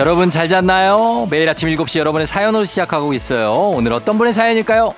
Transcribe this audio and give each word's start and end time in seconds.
여러분 0.00 0.30
잘 0.30 0.48
잤나요? 0.48 1.28
매일 1.28 1.46
아침 1.46 1.68
7시 1.68 1.98
여러분의 1.98 2.26
사연으로 2.26 2.64
시작하고 2.64 3.12
있어요. 3.12 3.52
오늘 3.52 3.92
어떤 3.92 4.16
분의 4.16 4.32
사연일까요? 4.32 4.94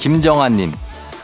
김정아님, 0.00 0.70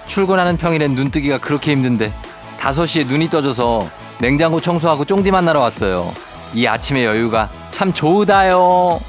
출근하는 0.06 0.56
평일엔 0.56 0.94
눈뜨기가 0.94 1.36
그렇게 1.36 1.72
힘든데 1.72 2.10
5시에 2.58 3.06
눈이 3.06 3.28
떠져서 3.28 3.86
냉장고 4.20 4.62
청소하고 4.62 5.04
쫑디 5.04 5.30
만나러 5.32 5.60
왔어요. 5.60 6.14
이 6.54 6.66
아침의 6.66 7.04
여유가 7.04 7.50
참 7.70 7.92
좋으다요. 7.92 9.00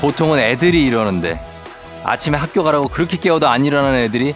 보통은 0.00 0.38
애들이 0.38 0.84
이러는데 0.84 1.40
아침에 2.04 2.38
학교 2.38 2.62
가라고 2.62 2.88
그렇게 2.88 3.16
깨워도 3.16 3.48
안 3.48 3.64
일어나는 3.64 4.00
애들이 4.00 4.34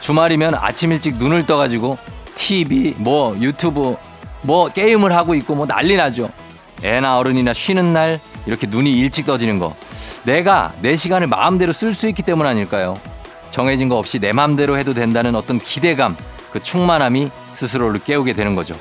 주말이면 0.00 0.54
아침 0.54 0.92
일찍 0.92 1.16
눈을 1.16 1.46
떠가지고 1.46 1.98
TV, 2.36 2.94
뭐 2.98 3.36
유튜브, 3.40 3.96
뭐 4.42 4.68
게임을 4.68 5.12
하고 5.12 5.34
있고 5.34 5.56
뭐 5.56 5.66
난리 5.66 5.96
나죠. 5.96 6.30
애나 6.82 7.18
어른이나 7.18 7.52
쉬는 7.52 7.92
날 7.92 8.20
이렇게 8.46 8.66
눈이 8.68 8.96
일찍 8.98 9.26
떠지는 9.26 9.58
거. 9.58 9.74
내가 10.22 10.72
내 10.80 10.96
시간을 10.96 11.26
마음대로 11.26 11.72
쓸 11.72 11.94
수 11.94 12.08
있기 12.08 12.22
때문 12.22 12.46
아닐까요? 12.46 12.98
정해진 13.50 13.88
거 13.88 13.96
없이 13.98 14.18
내 14.20 14.32
마음대로 14.32 14.78
해도 14.78 14.94
된다는 14.94 15.34
어떤 15.34 15.58
기대감, 15.58 16.16
그 16.52 16.62
충만함이 16.62 17.30
스스로를 17.50 18.00
깨우게 18.04 18.34
되는 18.34 18.54
거죠. 18.54 18.76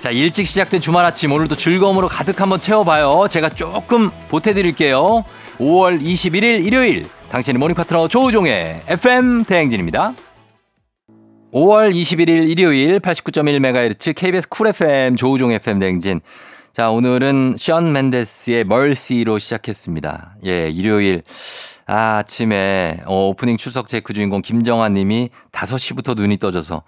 자, 0.00 0.10
일찍 0.10 0.46
시작된 0.46 0.82
주말 0.82 1.06
아침 1.06 1.32
오늘도 1.32 1.56
즐거움으로 1.56 2.08
가득 2.08 2.40
한번 2.40 2.60
채워봐요. 2.60 3.26
제가 3.30 3.48
조금 3.48 4.10
보태드릴게요. 4.28 5.24
5월 5.58 6.02
21일 6.02 6.64
일요일 6.64 7.06
당신의 7.30 7.58
morning 7.58 7.76
파트너 7.76 8.08
조우종의 8.08 8.82
FM 8.88 9.44
대행진입니다. 9.44 10.14
5월 11.52 11.92
21일 11.92 12.48
일요일 12.50 12.98
89.1MHz 12.98 14.16
KBS 14.16 14.48
쿨 14.48 14.66
FM 14.68 15.16
조우종 15.16 15.52
FM 15.52 15.78
대행진. 15.78 16.20
자, 16.72 16.90
오늘은 16.90 17.54
션 17.56 17.92
맨데스의 17.92 18.64
멀시로 18.64 19.38
시작했습니다. 19.38 20.38
예, 20.46 20.68
일요일. 20.70 21.22
아, 21.86 22.16
아침에 22.18 23.02
어, 23.04 23.28
오프닝 23.28 23.56
출석 23.56 23.86
체크 23.86 24.12
주인공 24.12 24.42
김정아 24.42 24.88
님이 24.88 25.28
5시부터 25.52 26.16
눈이 26.16 26.38
떠져서 26.38 26.82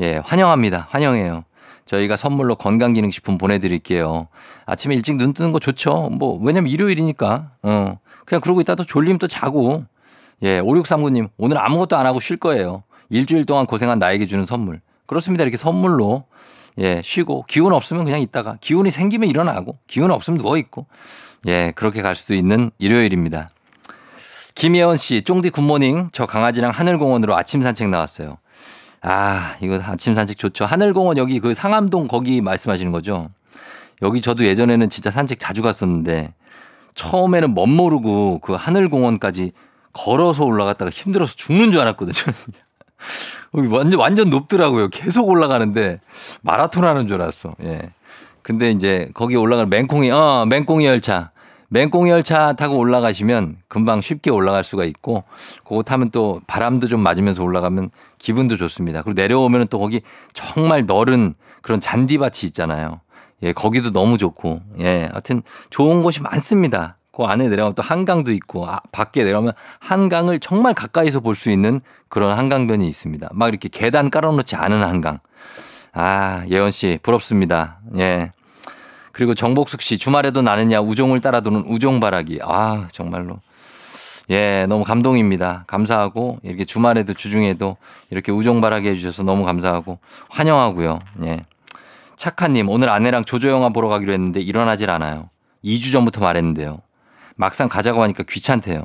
예, 0.00 0.20
환영합니다. 0.22 0.88
환영해요. 0.90 1.44
저희가 1.90 2.16
선물로 2.16 2.54
건강기능식품 2.54 3.36
보내드릴게요. 3.36 4.28
아침에 4.64 4.94
일찍 4.94 5.16
눈 5.16 5.34
뜨는 5.34 5.50
거 5.50 5.58
좋죠. 5.58 6.08
뭐, 6.12 6.38
왜냐면 6.40 6.70
일요일이니까. 6.70 7.50
어. 7.64 7.98
그냥 8.24 8.40
그러고 8.40 8.60
있다 8.60 8.76
또 8.76 8.84
졸리면 8.84 9.18
또 9.18 9.26
자고. 9.26 9.84
예, 10.42 10.60
5639님, 10.60 11.30
오늘 11.36 11.58
아무것도 11.58 11.96
안 11.96 12.06
하고 12.06 12.20
쉴 12.20 12.36
거예요. 12.36 12.84
일주일 13.08 13.44
동안 13.44 13.66
고생한 13.66 13.98
나에게 13.98 14.26
주는 14.26 14.46
선물. 14.46 14.80
그렇습니다. 15.06 15.42
이렇게 15.42 15.56
선물로. 15.56 16.26
예, 16.78 17.02
쉬고, 17.04 17.44
기운 17.48 17.72
없으면 17.72 18.04
그냥 18.04 18.20
있다가, 18.20 18.56
기운이 18.60 18.92
생기면 18.92 19.28
일어나고, 19.28 19.76
기운 19.88 20.12
없으면 20.12 20.38
누워있고. 20.38 20.86
예, 21.48 21.72
그렇게 21.74 22.02
갈 22.02 22.14
수도 22.14 22.34
있는 22.34 22.70
일요일입니다. 22.78 23.50
김예원 24.54 24.96
씨, 24.96 25.22
쫑디 25.22 25.50
굿모닝. 25.50 26.10
저 26.12 26.26
강아지랑 26.26 26.70
하늘공원으로 26.70 27.36
아침 27.36 27.62
산책 27.62 27.88
나왔어요. 27.88 28.38
아, 29.02 29.56
이거 29.60 29.80
아침 29.82 30.14
산책 30.14 30.36
좋죠. 30.36 30.66
하늘공원 30.66 31.16
여기 31.16 31.40
그 31.40 31.54
상암동 31.54 32.08
거기 32.08 32.40
말씀하시는 32.40 32.92
거죠? 32.92 33.30
여기 34.02 34.20
저도 34.20 34.44
예전에는 34.44 34.88
진짜 34.88 35.10
산책 35.10 35.38
자주 35.40 35.62
갔었는데 35.62 36.34
처음에는 36.94 37.54
멋 37.54 37.66
모르고 37.66 38.40
그 38.40 38.54
하늘공원까지 38.54 39.52
걸어서 39.92 40.44
올라갔다가 40.44 40.90
힘들어서 40.90 41.34
죽는 41.34 41.72
줄 41.72 41.80
알았거든요. 41.80 42.32
완전, 43.72 43.98
완전 43.98 44.30
높더라고요. 44.30 44.88
계속 44.88 45.28
올라가는데 45.28 46.00
마라톤 46.42 46.84
하는 46.84 47.06
줄 47.06 47.20
알았어. 47.20 47.54
예. 47.62 47.90
근데 48.42 48.70
이제 48.70 49.10
거기 49.14 49.36
올라가는 49.36 49.68
맹꽁이, 49.68 50.10
어, 50.10 50.46
맹꽁이 50.46 50.86
열차. 50.86 51.30
맹꽁이 51.72 52.10
열차 52.10 52.52
타고 52.52 52.76
올라가시면 52.78 53.58
금방 53.68 54.00
쉽게 54.00 54.30
올라갈 54.30 54.64
수가 54.64 54.84
있고 54.84 55.24
그거 55.64 55.82
타면 55.82 56.10
또 56.10 56.40
바람도 56.46 56.88
좀 56.88 57.00
맞으면서 57.00 57.42
올라가면 57.44 57.90
기분도 58.18 58.56
좋습니다. 58.56 59.02
그리고 59.02 59.20
내려오면 59.20 59.68
또 59.68 59.78
거기 59.78 60.02
정말 60.32 60.84
넓은 60.86 61.34
그런 61.62 61.80
잔디밭이 61.80 62.46
있잖아요. 62.46 63.00
예, 63.42 63.52
거기도 63.52 63.92
너무 63.92 64.18
좋고 64.18 64.60
예, 64.80 65.08
하여튼 65.12 65.42
좋은 65.70 66.02
곳이 66.02 66.22
많습니다. 66.22 66.96
그 67.12 67.22
안에 67.22 67.48
내려가면 67.48 67.74
또 67.74 67.82
한강도 67.82 68.32
있고 68.32 68.68
아, 68.68 68.80
밖에 68.90 69.22
내려오면 69.24 69.52
한강을 69.78 70.40
정말 70.40 70.74
가까이서 70.74 71.20
볼 71.20 71.34
수 71.36 71.50
있는 71.50 71.80
그런 72.08 72.36
한강변이 72.36 72.86
있습니다. 72.88 73.28
막 73.32 73.48
이렇게 73.48 73.68
계단 73.68 74.10
깔아놓지 74.10 74.56
않은 74.56 74.82
한강. 74.82 75.18
아, 75.92 76.44
예원 76.48 76.70
씨 76.72 76.98
부럽습니다. 77.02 77.80
예. 77.98 78.32
그리고 79.12 79.34
정복숙 79.34 79.82
씨 79.82 79.98
주말에도 79.98 80.42
나느냐 80.42 80.80
우종을 80.80 81.20
따라 81.20 81.40
도는 81.40 81.64
우종바라기. 81.66 82.40
아 82.42 82.88
정말로 82.92 83.38
예 84.30 84.66
너무 84.68 84.84
감동입니다. 84.84 85.64
감사하고 85.66 86.38
이렇게 86.42 86.64
주말에도 86.64 87.14
주중에도 87.14 87.76
이렇게 88.10 88.32
우종바라기 88.32 88.88
해주셔서 88.88 89.24
너무 89.24 89.44
감사하고 89.44 89.98
환영하고요. 90.30 90.98
예 91.24 91.40
착한님 92.16 92.68
오늘 92.68 92.88
아내랑 92.90 93.24
조조 93.24 93.48
영화 93.48 93.70
보러 93.70 93.88
가기로 93.88 94.12
했는데 94.12 94.40
일어나질 94.40 94.90
않아요. 94.90 95.30
2주 95.64 95.92
전부터 95.92 96.20
말했는데요. 96.20 96.80
막상 97.36 97.68
가자고 97.68 98.02
하니까 98.02 98.22
귀찮대요. 98.28 98.84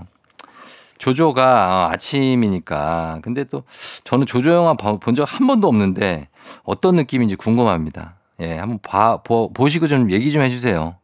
조조가 0.98 1.90
아침이니까 1.92 3.20
근데 3.22 3.44
또 3.44 3.64
저는 4.06 4.26
조조 4.26 4.52
영화 4.54 4.74
본 4.76 5.16
적 5.16 5.26
한 5.30 5.46
번도 5.48 5.68
없는데 5.68 6.30
어떤 6.64 6.96
느낌인지 6.96 7.36
궁금합니다. 7.36 8.16
예, 8.42 8.58
한번 8.58 8.80
봐, 8.82 9.18
보, 9.24 9.52
보시고 9.54 9.88
좀 9.88 10.12
얘기 10.12 10.32
좀 10.32 10.42
해주세요. 10.42 10.96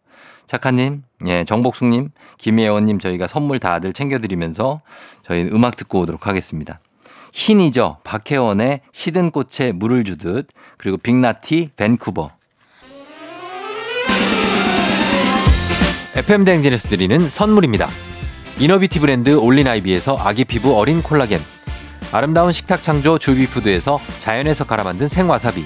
착한님, 0.47 1.03
예, 1.28 1.44
정복숙님, 1.46 2.09
김예원님 2.38 3.00
저희가 3.00 3.28
선물 3.28 3.59
다들 3.59 3.94
챙겨드리면서 3.94 4.81
저희는 5.24 5.53
음악 5.53 5.78
듣고 5.78 6.02
오도록 6.02 6.28
하겠습니다. 6.28 6.80
흰이죠. 7.34 7.97
박혜원의 8.03 8.81
시든 8.92 9.31
꽃에 9.31 9.72
물을 9.72 10.03
주듯 10.03 10.47
그리고 10.78 10.97
빅나티 10.97 11.69
밴쿠버. 11.78 12.30
FM 16.16 16.44
대행진에서 16.44 16.89
드리는 16.90 17.30
선물입니다. 17.30 17.88
inner 18.59 18.78
beauty 18.78 19.00
브랜드 19.00 19.36
올린아이비에서 19.38 20.18
아기 20.19 20.44
피부 20.44 20.78
어린 20.78 21.02
콜라겐 21.02 21.40
아름다운 22.12 22.52
식탁 22.52 22.84
창조 22.84 23.18
주비푸드에서 23.18 23.98
자연에서 24.19 24.66
갈아 24.66 24.84
만든 24.84 25.08
생와사비 25.08 25.66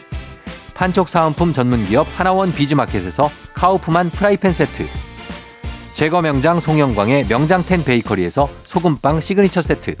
판촉 0.81 1.09
사은품 1.09 1.53
전문기업 1.53 2.07
하나원 2.17 2.51
비즈마켓에서 2.51 3.29
카우프만 3.53 4.09
프라이팬 4.09 4.51
세트. 4.51 4.87
제거 5.93 6.23
명장 6.23 6.59
송영광의 6.59 7.27
명장텐 7.29 7.83
베이커리에서 7.83 8.49
소금빵 8.65 9.21
시그니처 9.21 9.61
세트. 9.61 9.93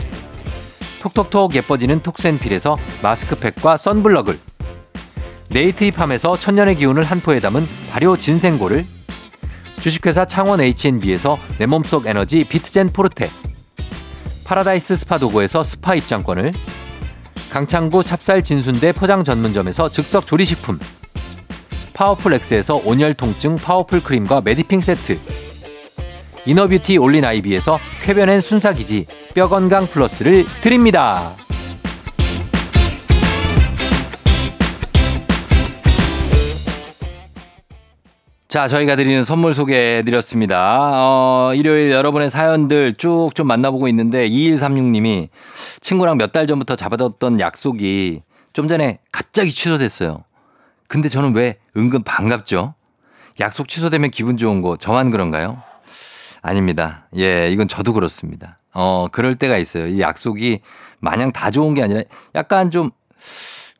톡톡톡 1.01 1.53
예뻐지는 1.53 1.99
톡센필에서 2.01 2.79
마스크팩과 3.03 3.77
선블럭을. 3.77 4.39
네이트리팜에서 5.49 6.39
천년의 6.39 6.77
기운을 6.77 7.03
한 7.03 7.21
포에 7.21 7.39
담은 7.39 7.63
발효 7.91 8.17
진생고를. 8.17 8.83
주식회사 9.79 10.25
창원 10.25 10.61
H&B에서 10.61 11.37
내 11.59 11.67
몸속 11.67 12.07
에너지 12.07 12.43
비트젠 12.43 12.87
포르테. 12.87 13.29
파라다이스 14.45 14.95
스파 14.95 15.19
도구에서 15.19 15.61
스파 15.61 15.93
입장권을 15.93 16.53
강창구 17.51 18.05
찹쌀 18.05 18.43
진순대 18.43 18.93
포장 18.93 19.25
전문점에서 19.25 19.89
즉석 19.89 20.25
조리식품 20.25 20.79
파워풀 21.93 22.33
엑스에서 22.35 22.81
온열 22.85 23.13
통증 23.13 23.57
파워풀 23.57 24.01
크림과 24.01 24.39
메디핑 24.41 24.79
세트 24.79 25.19
이너뷰티 26.45 26.97
올린 26.97 27.25
아이비에서 27.25 27.77
쾌변엔 28.03 28.39
순사기지 28.39 29.05
뼈 29.35 29.49
건강 29.49 29.85
플러스를 29.85 30.45
드립니다. 30.61 31.35
자, 38.51 38.67
저희가 38.67 38.97
드리는 38.97 39.23
선물 39.23 39.53
소개해 39.53 40.03
드렸습니다. 40.03 40.89
어, 40.91 41.53
일요일 41.55 41.89
여러분의 41.91 42.29
사연들 42.29 42.95
쭉 42.95 43.31
좀 43.33 43.47
만나보고 43.47 43.87
있는데 43.87 44.27
2136님이 44.27 45.29
친구랑 45.79 46.17
몇 46.17 46.33
달 46.33 46.47
전부터 46.47 46.75
잡아뒀던 46.75 47.39
약속이 47.39 48.23
좀 48.51 48.67
전에 48.67 48.99
갑자기 49.09 49.51
취소됐어요. 49.51 50.25
근데 50.89 51.07
저는 51.07 51.33
왜 51.33 51.59
은근 51.77 52.03
반갑죠? 52.03 52.73
약속 53.39 53.69
취소되면 53.69 54.11
기분 54.11 54.35
좋은 54.35 54.61
거 54.61 54.75
저만 54.75 55.11
그런가요? 55.11 55.61
아닙니다. 56.41 57.07
예, 57.15 57.49
이건 57.49 57.69
저도 57.69 57.93
그렇습니다. 57.93 58.59
어, 58.73 59.07
그럴 59.13 59.35
때가 59.35 59.57
있어요. 59.59 59.87
이 59.87 60.01
약속이 60.01 60.59
마냥 60.99 61.31
다 61.31 61.51
좋은 61.51 61.73
게 61.73 61.83
아니라 61.83 62.01
약간 62.35 62.69
좀, 62.69 62.91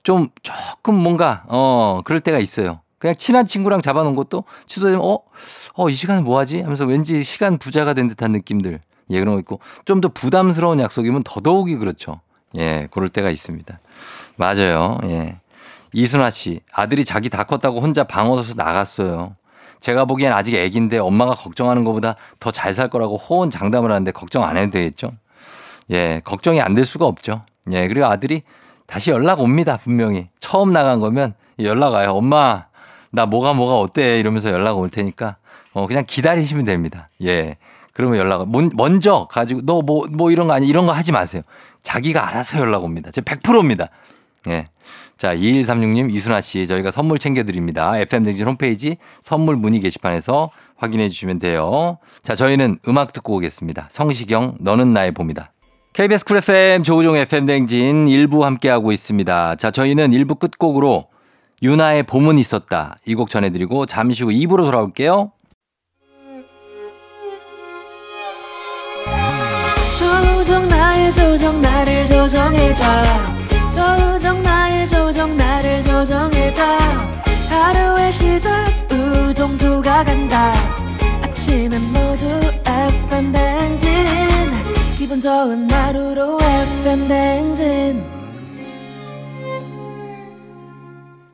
좀 0.03 0.29
조금 0.44 0.95
뭔가, 0.95 1.44
어, 1.47 2.00
그럴 2.06 2.21
때가 2.21 2.39
있어요. 2.39 2.79
그냥 3.01 3.15
친한 3.15 3.48
친구랑 3.48 3.81
잡아놓은 3.81 4.15
것도 4.15 4.44
취소되면 4.68 5.01
어, 5.01 5.18
어, 5.74 5.89
이 5.89 5.94
시간에 5.94 6.21
뭐 6.21 6.38
하지? 6.39 6.62
하면서 6.62 6.86
왠지 6.86 7.24
시간 7.24 7.57
부자가 7.57 7.94
된 7.95 8.07
듯한 8.07 8.31
느낌들. 8.31 8.80
예, 9.09 9.19
그런 9.19 9.33
거 9.33 9.39
있고 9.39 9.59
좀 9.86 10.00
더 10.01 10.07
부담스러운 10.09 10.80
약속이면 10.80 11.24
더더욱이 11.24 11.77
그렇죠. 11.77 12.21
예, 12.56 12.88
그럴 12.92 13.09
때가 13.09 13.31
있습니다. 13.31 13.80
맞아요. 14.38 15.00
예. 15.06 15.38
이순아 15.94 16.30
씨, 16.30 16.62
아들이 16.71 17.03
자기 17.03 17.30
다 17.30 17.44
컸다고 17.44 17.81
혼자 17.81 18.03
방 18.03 18.31
얻어서 18.31 18.53
나갔어요. 18.56 19.36
제가 19.80 20.06
보기엔 20.06 20.31
아직 20.31 20.54
애기인데 20.56 21.00
엄마가 21.00 21.33
걱정하는 21.33 21.83
것보다 21.83 22.15
더 22.39 22.51
잘 22.51 22.71
살 22.71 22.88
거라고 22.89 23.18
호언 23.18 23.50
장담을 23.50 23.89
하는데 23.92 24.12
걱정 24.12 24.44
안 24.44 24.56
해도 24.57 24.69
되겠죠? 24.71 25.12
예, 25.89 26.21
걱정이 26.24 26.62
안 26.62 26.75
될 26.75 26.86
수가 26.86 27.06
없죠. 27.07 27.42
예, 27.71 27.88
그리고 27.88 28.06
아들이 28.06 28.44
다시 28.86 29.09
연락 29.09 29.39
옵니다, 29.39 29.77
분명히. 29.77 30.27
처음 30.39 30.71
나간 30.71 31.00
거면 31.00 31.33
연락 31.59 31.94
와요. 31.94 32.12
엄마, 32.13 32.65
나 33.11 33.25
뭐가 33.25 33.53
뭐가 33.53 33.75
어때 33.75 34.19
이러면서 34.19 34.49
연락 34.49 34.77
올 34.77 34.89
테니까 34.89 35.37
어 35.73 35.87
그냥 35.87 36.03
기다리시면 36.07 36.65
됩니다. 36.65 37.09
예. 37.23 37.57
그러면 37.93 38.19
연락 38.19 38.47
먼저 38.49 39.27
가지고 39.29 39.61
너 39.63 39.81
뭐뭐 39.81 40.07
뭐 40.11 40.31
이런 40.31 40.47
거 40.47 40.53
아니 40.53 40.67
이런 40.67 40.85
거 40.85 40.93
하지 40.93 41.11
마세요. 41.11 41.41
자기가 41.83 42.27
알아서 42.27 42.59
연락 42.59 42.83
옵니다. 42.83 43.11
제 43.11 43.21
100%입니다. 43.21 43.89
예. 44.47 44.65
자, 45.17 45.35
2136님, 45.35 46.11
이순아 46.11 46.41
씨, 46.41 46.65
저희가 46.65 46.89
선물 46.89 47.19
챙겨 47.19 47.43
드립니다. 47.43 47.95
FM등진 47.95 48.47
홈페이지 48.47 48.97
선물 49.21 49.55
문의 49.55 49.79
게시판에서 49.79 50.49
확인해 50.77 51.09
주시면 51.09 51.37
돼요. 51.37 51.99
자, 52.23 52.33
저희는 52.33 52.79
음악 52.87 53.13
듣고 53.13 53.35
오겠습니다. 53.35 53.87
성시경, 53.91 54.55
너는 54.59 54.93
나의 54.93 55.11
봄이다. 55.11 55.51
KBS 55.93 56.25
쿨 56.25 56.37
FM 56.37 56.83
조우종 56.83 57.17
FM 57.17 57.45
댕진 57.45 58.07
1부 58.07 58.41
함께하고 58.41 58.91
있습니다. 58.91 59.55
자, 59.55 59.69
저희는 59.69 60.09
1부 60.09 60.39
끝곡으로 60.39 61.10
유나의 61.61 62.03
봄은 62.03 62.39
있었다. 62.39 62.95
이 63.05 63.15
곡 63.15 63.29
전해드리고 63.29 63.85
잠시 63.85 64.23
후 64.23 64.29
2부로 64.29 64.65
돌아올게요. 64.65 65.31
조정 69.99 70.67
나의 70.67 71.11
조정 71.11 71.61
나를 71.61 72.05
조정해줘. 72.05 72.83
조정 73.69 74.41
나의 74.41 74.87
조정 74.87 75.37
나를 75.37 75.81
조정해줘. 75.83 76.63
하루의 77.49 78.11
시절 78.11 78.65
우정조가 78.91 80.03
간다. 80.03 80.53
아침엔 81.21 81.81
모두 81.93 82.25
FM 82.65 83.31
댕진. 83.31 83.89
기분 84.97 85.19
좋은 85.19 85.69
하루로 85.71 86.39
FM 86.41 87.07
댕진 87.07 88.20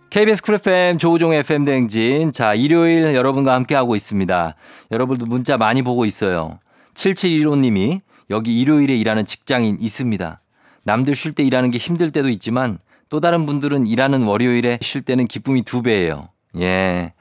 KBS 0.10 0.42
쿨 0.42 0.56
FM 0.56 0.98
조우종 1.00 1.34
FM 1.34 1.66
대행진. 1.66 2.32
자, 2.32 2.54
일요일 2.54 3.14
여러분과 3.14 3.54
함께하고 3.54 3.96
있습니다. 3.96 4.56
여러분도 4.92 5.26
문자 5.26 5.58
많이 5.58 5.82
보고 5.82 6.06
있어요. 6.06 6.60
7715님이 6.94 8.00
여기 8.30 8.60
일요일에 8.60 8.96
일하는 8.96 9.26
직장인 9.26 9.78
있습니다. 9.80 10.42
남들 10.84 11.14
쉴 11.14 11.34
때 11.34 11.44
일하는 11.44 11.72
게 11.72 11.78
힘들 11.78 12.12
때도 12.12 12.30
있지만 12.30 12.80
또 13.10 13.20
다른 13.20 13.46
분들은 13.46 13.86
일하는 13.86 14.24
월요일에 14.24 14.80
쉴 14.82 15.02
때는 15.02 15.28
기쁨이 15.28 15.62
두 15.64 15.82
배예요. 15.82 16.30
예. 16.58 17.14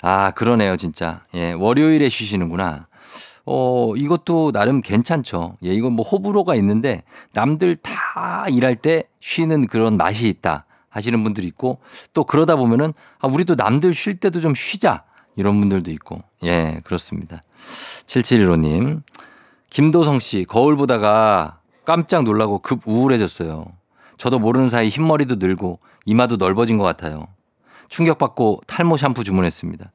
아, 0.00 0.30
그러네요, 0.30 0.78
진짜. 0.78 1.22
예, 1.34 1.52
월요일에 1.52 2.08
쉬시는구나. 2.08 2.88
어, 3.44 3.94
이것도 3.94 4.52
나름 4.52 4.80
괜찮죠. 4.80 5.58
예, 5.64 5.74
이건 5.74 5.92
뭐 5.92 6.06
호불호가 6.06 6.54
있는데 6.56 7.02
남들 7.34 7.76
다 7.76 8.46
일할 8.48 8.74
때 8.76 9.04
쉬는 9.20 9.66
그런 9.66 9.98
맛이 9.98 10.28
있다. 10.28 10.64
하시는 10.92 11.24
분들이 11.24 11.48
있고 11.48 11.80
또 12.12 12.22
그러다 12.24 12.54
보면은 12.56 12.92
아, 13.18 13.26
우리도 13.26 13.56
남들 13.56 13.94
쉴 13.94 14.16
때도 14.16 14.40
좀 14.40 14.54
쉬자 14.54 15.02
이런 15.34 15.58
분들도 15.58 15.90
있고 15.90 16.22
예, 16.44 16.80
그렇습니다. 16.84 17.42
7715님. 18.06 19.02
김도성 19.70 20.20
씨, 20.20 20.44
거울 20.46 20.76
보다가 20.76 21.58
깜짝 21.86 22.24
놀라고 22.24 22.58
급 22.58 22.86
우울해졌어요. 22.86 23.64
저도 24.18 24.38
모르는 24.38 24.68
사이 24.68 24.88
흰머리도 24.88 25.36
늘고 25.36 25.80
이마도 26.04 26.36
넓어진 26.36 26.76
것 26.76 26.84
같아요. 26.84 27.26
충격받고 27.88 28.60
탈모 28.66 28.98
샴푸 28.98 29.24
주문했습니다. 29.24 29.90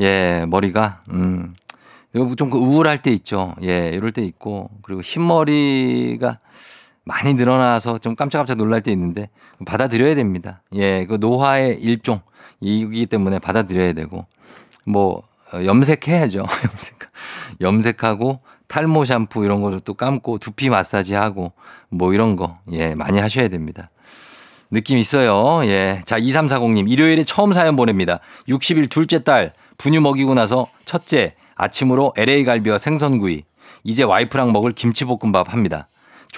예, 0.00 0.44
머리가, 0.46 1.00
음, 1.10 1.54
이거 2.14 2.34
좀그 2.34 2.58
우울할 2.58 2.98
때 2.98 3.10
있죠. 3.12 3.54
예, 3.62 3.88
이럴 3.88 4.12
때 4.12 4.22
있고. 4.22 4.70
그리고 4.82 5.00
흰머리가 5.00 6.38
많이 7.08 7.32
늘어나서 7.32 7.96
좀 7.96 8.14
깜짝깜짝 8.14 8.58
놀랄 8.58 8.82
때 8.82 8.92
있는데 8.92 9.30
받아들여야 9.64 10.14
됩니다. 10.14 10.62
예, 10.74 11.06
그 11.06 11.14
노화의 11.14 11.80
일종 11.80 12.20
이기 12.60 13.06
때문에 13.06 13.38
받아들여야 13.38 13.94
되고 13.94 14.26
뭐 14.84 15.22
어, 15.52 15.64
염색해야죠. 15.64 16.40
염색 16.68 16.98
염색하고 17.62 18.40
탈모 18.68 19.06
샴푸 19.06 19.42
이런 19.42 19.62
거를 19.62 19.80
또 19.80 19.94
감고 19.94 20.36
두피 20.36 20.68
마사지 20.68 21.14
하고 21.14 21.52
뭐 21.88 22.12
이런 22.12 22.36
거 22.36 22.58
예, 22.72 22.94
많이 22.94 23.18
하셔야 23.18 23.48
됩니다. 23.48 23.88
느낌 24.70 24.98
있어요. 24.98 25.64
예. 25.64 26.02
자, 26.04 26.20
2340님 26.20 26.90
일요일에 26.90 27.24
처음 27.24 27.54
사연 27.54 27.74
보냅니다. 27.74 28.20
60일 28.50 28.90
둘째 28.90 29.24
딸 29.24 29.54
분유 29.78 30.02
먹이고 30.02 30.34
나서 30.34 30.66
첫째 30.84 31.36
아침으로 31.54 32.12
LA 32.18 32.44
갈비와 32.44 32.76
생선구이 32.76 33.44
이제 33.84 34.02
와이프랑 34.02 34.52
먹을 34.52 34.72
김치볶음밥 34.72 35.54
합니다. 35.54 35.88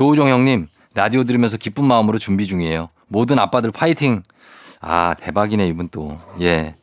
조우종 0.00 0.28
형님, 0.28 0.66
라디오 0.94 1.24
들으면서 1.24 1.58
기쁜 1.58 1.84
마음으로 1.84 2.16
준비 2.16 2.46
중이에요. 2.46 2.88
모든 3.08 3.38
아빠들 3.38 3.70
파이팅! 3.70 4.22
아, 4.80 5.12
대박이네, 5.20 5.68
이분 5.68 5.90
또. 5.90 6.18
예. 6.40 6.74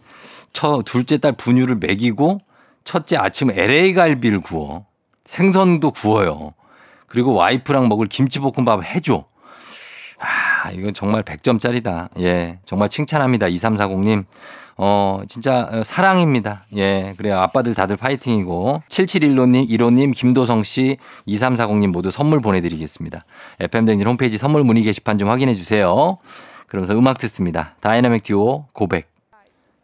첫, 0.54 0.84
둘째 0.86 1.18
딸 1.18 1.32
분유를 1.32 1.78
먹이고, 1.78 2.38
첫째 2.84 3.18
아침 3.18 3.50
LA 3.50 3.96
갈비를 3.96 4.42
구워. 4.42 4.86
생선도 5.26 5.94
구워요. 5.94 6.54
그리고 7.08 7.34
와이프랑 7.34 7.88
먹을 7.88 8.06
김치볶음밥 8.06 8.84
해줘. 8.84 9.26
아, 10.20 10.70
이건 10.70 10.94
정말 10.94 11.24
100점짜리다. 11.24 12.10
예. 12.20 12.60
정말 12.66 12.88
칭찬합니다. 12.88 13.48
2340님. 13.48 14.26
어, 14.78 15.22
진짜 15.28 15.68
어, 15.72 15.84
사랑입니다. 15.84 16.66
예. 16.76 17.16
그래요. 17.18 17.40
아빠들 17.40 17.74
다들 17.74 17.98
파이팅이고. 17.98 18.84
7715님, 18.88 19.70
1호님, 19.70 20.14
김도성 20.16 20.64
씨, 20.64 20.98
2340님 21.28 21.88
모두 21.88 22.12
선물 22.12 22.40
보내드리겠습니다. 22.40 23.26
FM대행진 23.60 24.08
홈페이지 24.08 24.38
선물 24.38 24.64
문의 24.64 24.84
게시판 24.84 25.18
좀 25.18 25.30
확인해 25.30 25.56
주세요. 25.56 26.18
그러면서 26.68 26.98
음악 26.98 27.18
듣습니다. 27.18 27.76
다이나믹 27.80 28.24
듀오 28.24 28.66
고백. 28.74 29.10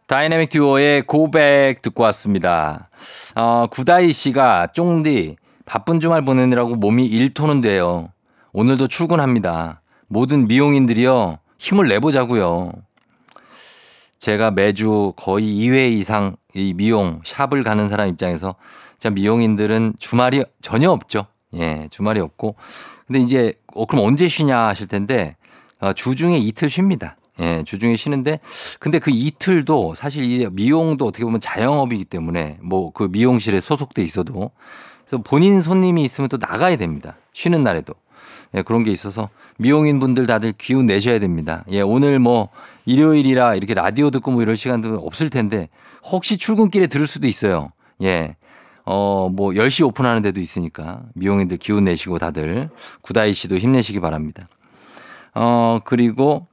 다이나믹 0.07 0.49
듀오의 0.49 1.03
고백 1.03 1.81
듣고 1.81 2.03
왔습니다. 2.03 2.89
어, 3.35 3.65
구다이 3.71 4.11
씨가 4.11 4.67
쫑디 4.73 5.37
바쁜 5.65 5.99
주말 5.99 6.23
보내느라고 6.23 6.75
몸이 6.75 7.09
1톤은 7.09 7.63
돼요. 7.63 8.09
오늘도 8.51 8.89
출근합니다. 8.89 9.81
모든 10.07 10.47
미용인들이요. 10.47 11.39
힘을 11.57 11.87
내보자고요. 11.87 12.73
제가 14.23 14.51
매주 14.51 15.11
거의 15.17 15.45
2회 15.45 15.91
이상 15.91 16.37
이 16.53 16.73
미용 16.73 17.19
샵을 17.25 17.65
가는 17.65 17.89
사람 17.89 18.07
입장에서 18.07 18.55
자 18.97 19.09
미용인들은 19.09 19.95
주말이 19.99 20.45
전혀 20.61 20.89
없죠. 20.91 21.25
예, 21.55 21.89
주말이 21.91 22.21
없고. 22.21 22.55
근데 23.05 23.19
이제 23.19 23.51
어, 23.75 23.85
그럼 23.85 24.05
언제 24.05 24.29
쉬냐 24.29 24.57
하실 24.57 24.87
텐데 24.87 25.35
어, 25.81 25.91
주중에 25.91 26.37
이틀 26.37 26.69
쉽니다. 26.69 27.17
예, 27.41 27.65
주중에 27.65 27.97
쉬는데 27.97 28.39
근데 28.79 28.97
그 28.97 29.11
이틀도 29.11 29.95
사실 29.95 30.23
이 30.23 30.47
미용도 30.49 31.05
어떻게 31.05 31.25
보면 31.25 31.41
자영업이기 31.41 32.05
때문에 32.05 32.59
뭐 32.61 32.91
그 32.93 33.09
미용실에 33.11 33.59
소속돼 33.59 34.05
있어도 34.05 34.51
그래서 35.05 35.21
본인 35.21 35.61
손님이 35.61 36.01
있으면 36.05 36.29
또 36.29 36.37
나가야 36.39 36.77
됩니다. 36.77 37.17
쉬는 37.33 37.61
날에도. 37.61 37.93
예, 38.55 38.61
그런 38.61 38.83
게 38.83 38.91
있어서 38.91 39.29
미용인 39.57 39.99
분들 39.99 40.27
다들 40.27 40.53
기운 40.57 40.85
내셔야 40.85 41.19
됩니다. 41.19 41.63
예, 41.71 41.81
오늘 41.81 42.19
뭐 42.19 42.49
일요일이라 42.85 43.55
이렇게 43.55 43.73
라디오 43.73 44.09
듣고 44.11 44.31
뭐 44.31 44.41
이럴 44.41 44.55
시간도 44.55 44.95
없을 45.05 45.29
텐데 45.29 45.69
혹시 46.03 46.37
출근길에 46.37 46.87
들을 46.87 47.07
수도 47.07 47.27
있어요. 47.27 47.71
예. 48.03 48.35
어, 48.85 49.29
뭐 49.31 49.51
10시 49.51 49.87
오픈하는 49.87 50.21
데도 50.21 50.39
있으니까 50.41 51.03
미용인들 51.15 51.57
기운 51.57 51.85
내시고 51.85 52.19
다들 52.19 52.69
구다이 53.01 53.33
씨도 53.33 53.57
힘내시기 53.57 53.99
바랍니다. 54.01 54.47
어, 55.33 55.79
그리고 55.83 56.47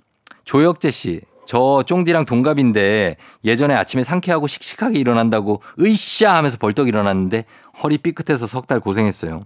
조혁재 0.44 0.90
씨. 0.90 1.20
저 1.46 1.82
쫑디랑 1.84 2.26
동갑인데 2.26 3.16
예전에 3.44 3.74
아침에 3.74 4.04
상쾌하고 4.04 4.46
씩씩하게 4.46 5.00
일어난다고 5.00 5.60
으쌰 5.80 6.32
하면서 6.36 6.56
벌떡 6.58 6.86
일어났는데 6.86 7.44
허리 7.82 7.98
삐끗해서 7.98 8.46
석 8.46 8.66
달 8.68 8.78
고생했어요. 8.78 9.42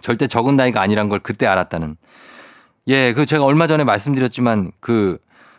절대 0.00 0.26
적은 0.26 0.56
나이가 0.56 0.80
아니란 0.80 1.08
걸 1.08 1.18
그때 1.18 1.46
알았다는. 1.46 1.96
예, 2.88 3.12
그 3.12 3.26
제가 3.26 3.44
얼마 3.44 3.66
전에 3.66 3.84
말씀드렸지만 3.84 4.72
그 4.80 5.18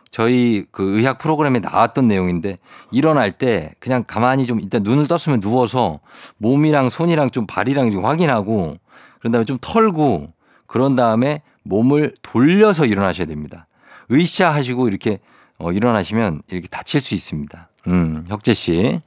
저희 0.09 0.65
그 0.71 0.97
의학 0.97 1.17
프로그램에 1.17 1.59
나왔던 1.59 2.07
내용인데 2.07 2.59
일어날 2.91 3.31
때 3.31 3.73
그냥 3.79 4.03
가만히 4.05 4.45
좀 4.45 4.59
일단 4.59 4.83
눈을 4.83 5.07
떴으면 5.07 5.39
누워서 5.39 6.01
몸이랑 6.37 6.89
손이랑 6.89 7.29
좀 7.29 7.47
발이랑 7.47 7.91
좀 7.91 8.05
확인하고 8.05 8.75
그런 9.19 9.31
다음에 9.31 9.45
좀 9.45 9.57
털고 9.61 10.33
그런 10.67 10.95
다음에 10.95 11.41
몸을 11.63 12.13
돌려서 12.21 12.85
일어나셔야 12.85 13.27
됩니다. 13.27 13.67
으쌰 14.11 14.49
하시고 14.49 14.87
이렇게 14.89 15.19
어, 15.57 15.71
일어나시면 15.71 16.41
이렇게 16.49 16.67
다칠 16.67 16.99
수 16.99 17.13
있습니다. 17.13 17.69
음, 17.87 18.25
혁재 18.27 18.53
씨. 18.53 18.99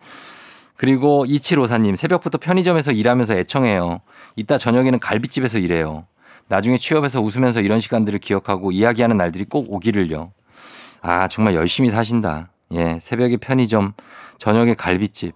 그리고 0.76 1.24
2754님 1.26 1.96
새벽부터 1.96 2.38
편의점에서 2.38 2.92
일하면서 2.92 3.34
애청해요. 3.34 4.00
이따 4.36 4.58
저녁에는 4.58 4.98
갈비집에서 4.98 5.58
일해요. 5.58 6.06
나중에 6.48 6.76
취업해서 6.76 7.20
웃으면서 7.20 7.60
이런 7.60 7.80
시간들을 7.80 8.18
기억하고 8.18 8.72
이야기하는 8.72 9.16
날들이 9.16 9.44
꼭 9.44 9.72
오기를요. 9.72 10.32
아, 11.00 11.28
정말 11.28 11.54
열심히 11.54 11.90
사신다. 11.90 12.50
예, 12.72 12.98
새벽에 13.00 13.36
편의점, 13.36 13.92
저녁에 14.38 14.74
갈비집. 14.74 15.34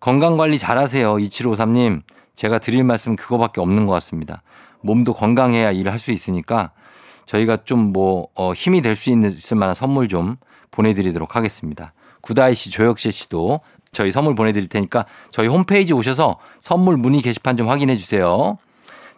건강 0.00 0.36
관리 0.36 0.58
잘하세요. 0.58 1.14
2753님. 1.14 2.02
제가 2.34 2.58
드릴 2.58 2.82
말씀 2.84 3.16
그거밖에 3.16 3.60
없는 3.60 3.86
것 3.86 3.92
같습니다. 3.94 4.42
몸도 4.82 5.14
건강해야 5.14 5.70
일을 5.70 5.92
할 5.92 5.98
수 5.98 6.10
있으니까 6.10 6.72
저희가 7.26 7.58
좀 7.64 7.92
뭐, 7.92 8.28
어, 8.34 8.52
힘이 8.52 8.82
될 8.82 8.96
수 8.96 9.10
있을 9.10 9.56
만한 9.56 9.74
선물 9.74 10.08
좀 10.08 10.36
보내드리도록 10.72 11.36
하겠습니다. 11.36 11.94
구다이 12.20 12.54
씨, 12.54 12.70
조혁재 12.70 13.10
씨도 13.10 13.60
저희 13.94 14.10
선물 14.12 14.34
보내드릴 14.34 14.68
테니까 14.68 15.06
저희 15.30 15.46
홈페이지 15.48 15.94
오셔서 15.94 16.38
선물 16.60 16.98
문의 16.98 17.22
게시판 17.22 17.56
좀 17.56 17.68
확인해 17.70 17.96
주세요. 17.96 18.58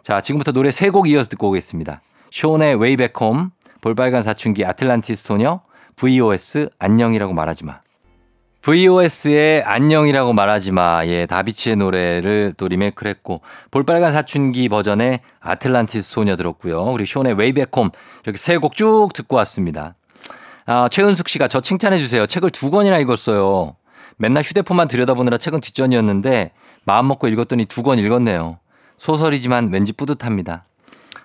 자, 0.03 0.21
지금부터 0.21 0.53
노래 0.53 0.71
세 0.71 0.89
곡 0.89 1.09
이어서 1.09 1.27
듣고 1.27 1.49
오겠습니다. 1.49 2.01
숀의 2.31 2.75
Way 2.75 2.94
Back 2.94 3.19
Home, 3.19 3.51
볼빨간 3.81 4.21
사춘기 4.21 4.63
아틀란티스 4.65 5.23
소녀, 5.25 5.59
VOS 5.97 6.69
안녕이라고 6.79 7.33
말하지 7.33 7.65
마. 7.65 7.79
VOS의 8.61 9.63
안녕이라고 9.63 10.33
말하지 10.33 10.71
마. 10.73 11.05
예, 11.05 11.25
다비치의 11.25 11.77
노래를 11.77 12.53
또 12.57 12.67
리메이크를 12.67 13.09
했고, 13.09 13.41
볼빨간 13.71 14.11
사춘기 14.11 14.67
버전의 14.67 15.21
아틀란티스 15.39 16.11
소녀 16.11 16.35
들었고요. 16.35 16.83
그리고 16.91 17.05
숀의 17.05 17.33
Way 17.35 17.50
Back 17.50 17.69
Home 17.69 17.89
이렇게 18.23 18.37
세 18.37 18.57
곡 18.59 18.73
쭉 18.75 19.09
듣고 19.13 19.35
왔습니다. 19.37 19.95
아, 20.65 20.89
최은숙 20.89 21.29
씨가 21.29 21.47
저 21.47 21.61
칭찬해 21.61 21.97
주세요. 21.97 22.25
책을 22.25 22.49
두 22.49 22.69
권이나 22.69 22.97
읽었어요. 22.99 23.75
맨날 24.17 24.43
휴대폰만 24.43 24.87
들여다보느라 24.87 25.37
책은 25.37 25.61
뒷전이었는데 25.61 26.51
마음 26.85 27.07
먹고 27.07 27.27
읽었더니 27.27 27.65
두 27.65 27.83
권 27.83 27.99
읽었네요. 27.99 28.59
소설이지만 28.97 29.69
왠지 29.71 29.93
뿌듯합니다. 29.93 30.63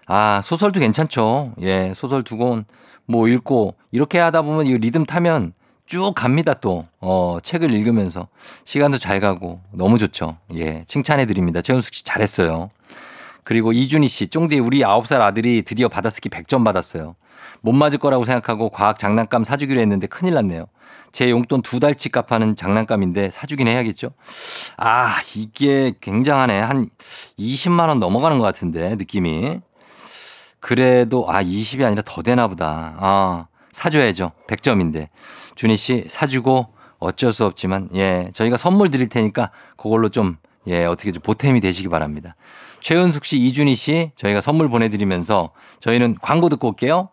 아, 0.06 0.40
소설도 0.42 0.80
괜찮죠. 0.80 1.54
예, 1.62 1.92
소설 1.96 2.22
두 2.22 2.36
권 2.36 2.64
뭐 3.06 3.26
읽고 3.28 3.74
이렇게 3.90 4.18
하다 4.20 4.42
보면 4.42 4.66
이 4.66 4.78
리듬 4.78 5.04
타면 5.04 5.52
쭉 5.86 6.12
갑니다 6.14 6.54
또. 6.54 6.86
어, 7.00 7.38
책을 7.42 7.70
읽으면서 7.72 8.28
시간도 8.64 8.98
잘 8.98 9.18
가고 9.20 9.60
너무 9.72 9.98
좋죠. 9.98 10.36
예, 10.56 10.84
칭찬해 10.86 11.26
드립니다. 11.26 11.60
최은숙 11.62 11.92
씨 11.94 12.04
잘했어요. 12.04 12.70
그리고 13.44 13.72
이준희 13.72 14.06
씨, 14.06 14.28
쫑디 14.28 14.60
우리 14.60 14.80
9살 14.80 15.20
아들이 15.20 15.62
드디어 15.62 15.88
받아쓰기 15.88 16.28
100점 16.28 16.64
받았어요. 16.64 17.16
못 17.62 17.72
맞을 17.72 17.98
거라고 17.98 18.24
생각하고 18.24 18.68
과학 18.68 18.98
장난감 18.98 19.44
사주기로 19.44 19.80
했는데 19.80 20.06
큰일 20.06 20.34
났네요. 20.34 20.66
제 21.12 21.30
용돈 21.30 21.62
두 21.62 21.78
달치 21.78 22.08
값하는 22.08 22.56
장난감인데 22.56 23.30
사주긴 23.30 23.68
해야겠죠? 23.68 24.10
아, 24.76 25.14
이게 25.36 25.92
굉장하네. 26.00 26.58
한 26.58 26.88
20만 27.38 27.88
원 27.88 27.98
넘어가는 28.00 28.38
것 28.38 28.44
같은데, 28.44 28.96
느낌이. 28.96 29.60
그래도, 30.58 31.26
아, 31.28 31.42
20이 31.42 31.84
아니라 31.84 32.02
더 32.04 32.22
되나 32.22 32.48
보다. 32.48 32.94
아, 32.98 33.46
사줘야죠. 33.72 34.32
100점인데. 34.48 35.08
준희 35.54 35.76
씨, 35.76 36.04
사주고 36.08 36.66
어쩔 36.98 37.32
수 37.32 37.44
없지만, 37.44 37.88
예, 37.94 38.30
저희가 38.32 38.56
선물 38.56 38.90
드릴 38.90 39.08
테니까 39.08 39.50
그걸로 39.76 40.08
좀, 40.08 40.38
예, 40.66 40.84
어떻게 40.84 41.12
좀 41.12 41.22
보탬이 41.22 41.60
되시기 41.60 41.88
바랍니다. 41.88 42.36
최은숙 42.80 43.24
씨, 43.26 43.36
이준희 43.38 43.74
씨, 43.74 44.12
저희가 44.14 44.40
선물 44.40 44.68
보내드리면서 44.68 45.50
저희는 45.80 46.16
광고 46.22 46.48
듣고 46.48 46.68
올게요. 46.68 47.10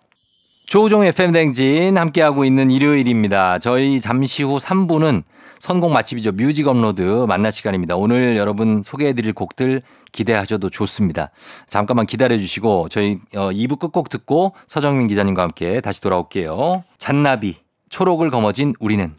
조우종의 0.70 1.14
FM대행진 1.14 1.98
함께하고 1.98 2.46
있는 2.46 2.70
일요일입니다. 2.70 3.58
저희 3.58 4.00
잠시 4.00 4.44
후 4.44 4.60
3부는 4.60 5.24
선곡 5.60 5.92
맛집이죠. 5.92 6.34
뮤직 6.34 6.68
업로드 6.68 7.26
만날 7.28 7.52
시간입니다. 7.52 7.96
오늘 7.96 8.38
여러분 8.38 8.84
소개해드릴 8.84 9.34
곡들 9.34 9.82
기대하셔도 10.12 10.70
좋습니다. 10.70 11.32
잠깐만 11.68 12.06
기다려주시고 12.06 12.90
저희 12.90 13.18
2부 13.34 13.74
어, 13.74 13.76
끝곡 13.78 14.10
듣고 14.10 14.54
서정민 14.68 15.08
기자님과 15.08 15.42
함께 15.42 15.82
다시 15.82 16.02
돌아올게요. 16.02 16.84
잔나비, 17.00 17.56
초록을 17.90 18.30
거머쥔 18.30 18.76
우리는 18.80 19.12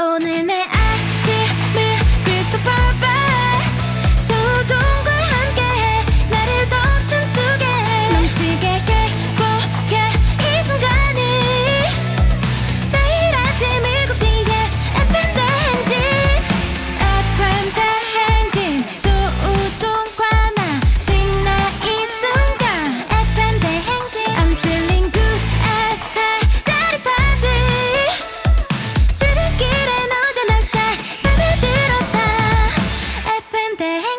오늘 0.00 0.46
내 0.46 0.62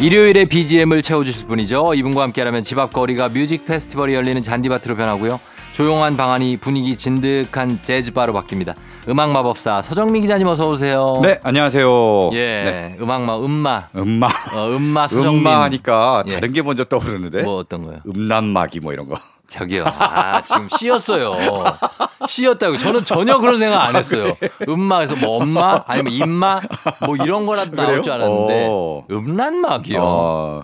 일요일에 0.00 0.44
BGM을 0.44 1.00
채워주실 1.02 1.46
분이죠. 1.46 1.94
이분과 1.94 2.22
함께하면 2.22 2.62
집 2.62 2.78
앞 2.78 2.92
거리가 2.92 3.30
뮤직 3.30 3.64
페스티벌이 3.64 4.14
열리는 4.14 4.40
잔디밭으로 4.42 4.94
변하고요. 4.96 5.40
조용한 5.72 6.16
방안이 6.16 6.58
분위기 6.58 6.96
진득한 6.96 7.78
재즈바로 7.82 8.32
바뀝니다. 8.34 8.74
음악 9.08 9.30
마법사 9.30 9.82
서정민 9.82 10.22
기자님 10.22 10.46
어서 10.46 10.68
오세요. 10.70 11.18
네, 11.22 11.38
안녕하세요. 11.42 12.30
예, 12.32 12.36
네. 12.36 12.96
음악마 13.00 13.38
음마. 13.38 13.88
음마. 13.96 14.26
어, 14.26 14.66
음마 14.68 15.08
서정민. 15.08 15.40
음마 15.40 15.62
하니까 15.64 16.24
예. 16.26 16.34
다른 16.34 16.50
예. 16.50 16.52
게 16.52 16.62
먼저 16.62 16.84
떠오르는데. 16.84 17.42
뭐 17.42 17.56
어떤 17.56 17.82
거요? 17.82 17.98
음란마기 18.06 18.80
뭐 18.80 18.92
이런 18.92 19.08
거. 19.08 19.16
저기요. 19.48 19.84
아, 19.86 20.42
지금 20.42 20.68
씨였어요. 20.68 21.36
씨였다고. 22.28 22.78
저는 22.78 23.04
전혀 23.04 23.38
그런 23.38 23.58
생각 23.60 23.86
안 23.86 23.94
했어요. 23.96 24.34
음마에서 24.68 25.14
뭐 25.16 25.36
엄마? 25.36 25.82
아니면 25.86 26.12
임마? 26.12 26.60
뭐 27.06 27.16
이런 27.16 27.46
거라도 27.46 27.76
나올 27.76 27.86
그래요? 27.88 28.02
줄 28.02 28.12
알았는데. 28.12 28.66
어. 28.68 29.04
음란막이요. 29.10 30.00
어, 30.02 30.62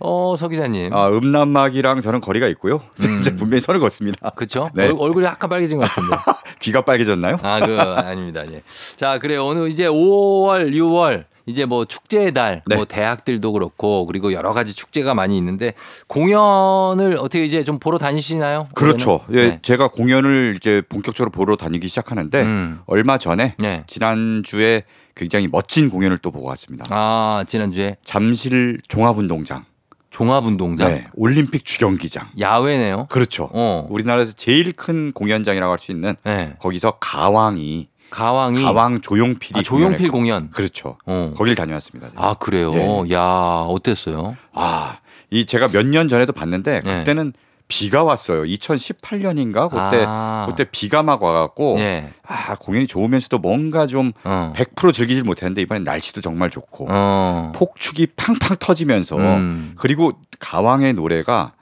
어, 0.00 0.36
서 0.38 0.48
기자님. 0.48 0.92
아, 0.94 1.08
음란막이랑 1.08 2.00
저는 2.00 2.20
거리가 2.20 2.46
있고요. 2.48 2.80
음. 3.02 3.18
이제 3.20 3.36
분명히 3.36 3.60
선을 3.60 3.80
걷습니다. 3.80 4.30
그쵸? 4.30 4.70
네. 4.74 4.86
얼- 4.88 4.96
얼굴이 4.98 5.26
약간 5.26 5.50
빨개진 5.50 5.78
것 5.78 5.88
같은데. 5.88 6.16
귀가 6.60 6.80
빨개졌나요? 6.82 7.38
아, 7.42 7.60
그, 7.64 7.78
아닙니다. 7.78 8.42
예. 8.50 8.62
자, 8.96 9.18
그래요. 9.18 9.46
오늘 9.46 9.68
이제 9.68 9.86
5월, 9.88 10.72
6월. 10.72 11.24
이제 11.46 11.64
뭐 11.64 11.84
축제의 11.84 12.32
달, 12.32 12.62
네. 12.66 12.76
뭐 12.76 12.84
대학들도 12.84 13.52
그렇고 13.52 14.06
그리고 14.06 14.32
여러 14.32 14.52
가지 14.52 14.74
축제가 14.74 15.14
많이 15.14 15.36
있는데 15.38 15.74
공연을 16.06 17.16
어떻게 17.18 17.44
이제 17.44 17.62
좀 17.64 17.78
보러 17.78 17.98
다니시나요? 17.98 18.68
그렇죠. 18.74 19.24
예, 19.32 19.48
네. 19.48 19.58
제가 19.62 19.88
공연을 19.88 20.54
이제 20.56 20.82
본격적으로 20.88 21.30
보러 21.30 21.56
다니기 21.56 21.88
시작하는데 21.88 22.42
음. 22.42 22.80
얼마 22.86 23.18
전에 23.18 23.56
네. 23.58 23.84
지난 23.86 24.42
주에 24.44 24.84
굉장히 25.14 25.48
멋진 25.50 25.90
공연을 25.90 26.18
또 26.18 26.30
보고 26.30 26.46
왔습니다. 26.48 26.84
아, 26.88 27.44
지난 27.46 27.70
주에 27.70 27.96
잠실 28.04 28.80
종합운동장, 28.88 29.64
종합운동장. 30.10 30.90
네, 30.90 31.06
올림픽 31.14 31.64
주경기장. 31.64 32.28
야외네요. 32.38 33.06
그렇죠. 33.10 33.50
어. 33.52 33.86
우리나라에서 33.90 34.32
제일 34.32 34.72
큰 34.72 35.12
공연장이라고 35.12 35.70
할 35.72 35.78
수 35.78 35.90
있는 35.92 36.14
네. 36.24 36.54
거기서 36.60 36.92
가왕이 37.00 37.88
가왕이 38.12 38.62
가왕 38.62 39.00
조용필이 39.00 39.60
아, 39.60 39.62
조용필 39.62 40.10
공연했고. 40.10 40.12
공연. 40.18 40.50
그렇죠. 40.50 40.98
어. 41.06 41.32
거길 41.36 41.54
다녀왔습니다. 41.54 42.10
아, 42.14 42.34
그래요. 42.34 42.72
예. 43.08 43.14
야, 43.14 43.20
어땠어요? 43.66 44.36
아, 44.52 44.98
이 45.30 45.46
제가 45.46 45.68
몇 45.68 45.86
년 45.86 46.08
전에도 46.08 46.32
봤는데 46.32 46.82
네. 46.84 46.98
그때는 46.98 47.32
비가 47.68 48.04
왔어요. 48.04 48.42
2018년인가 48.42 49.70
그때 49.70 50.04
아. 50.06 50.46
그때 50.48 50.64
비가 50.70 51.02
막 51.02 51.22
와갖고 51.22 51.76
예. 51.78 52.12
아 52.26 52.54
공연이 52.56 52.86
좋으면서도 52.86 53.38
뭔가 53.38 53.86
좀 53.86 54.12
어. 54.24 54.52
100% 54.54 54.92
즐기질 54.92 55.24
못했는데 55.24 55.62
이번엔 55.62 55.82
날씨도 55.84 56.20
정말 56.20 56.50
좋고 56.50 56.88
어. 56.90 57.52
폭축이 57.54 58.08
팡팡 58.16 58.58
터지면서 58.60 59.16
음. 59.16 59.72
그리고 59.76 60.12
가왕의 60.38 60.92
노래가 60.94 61.52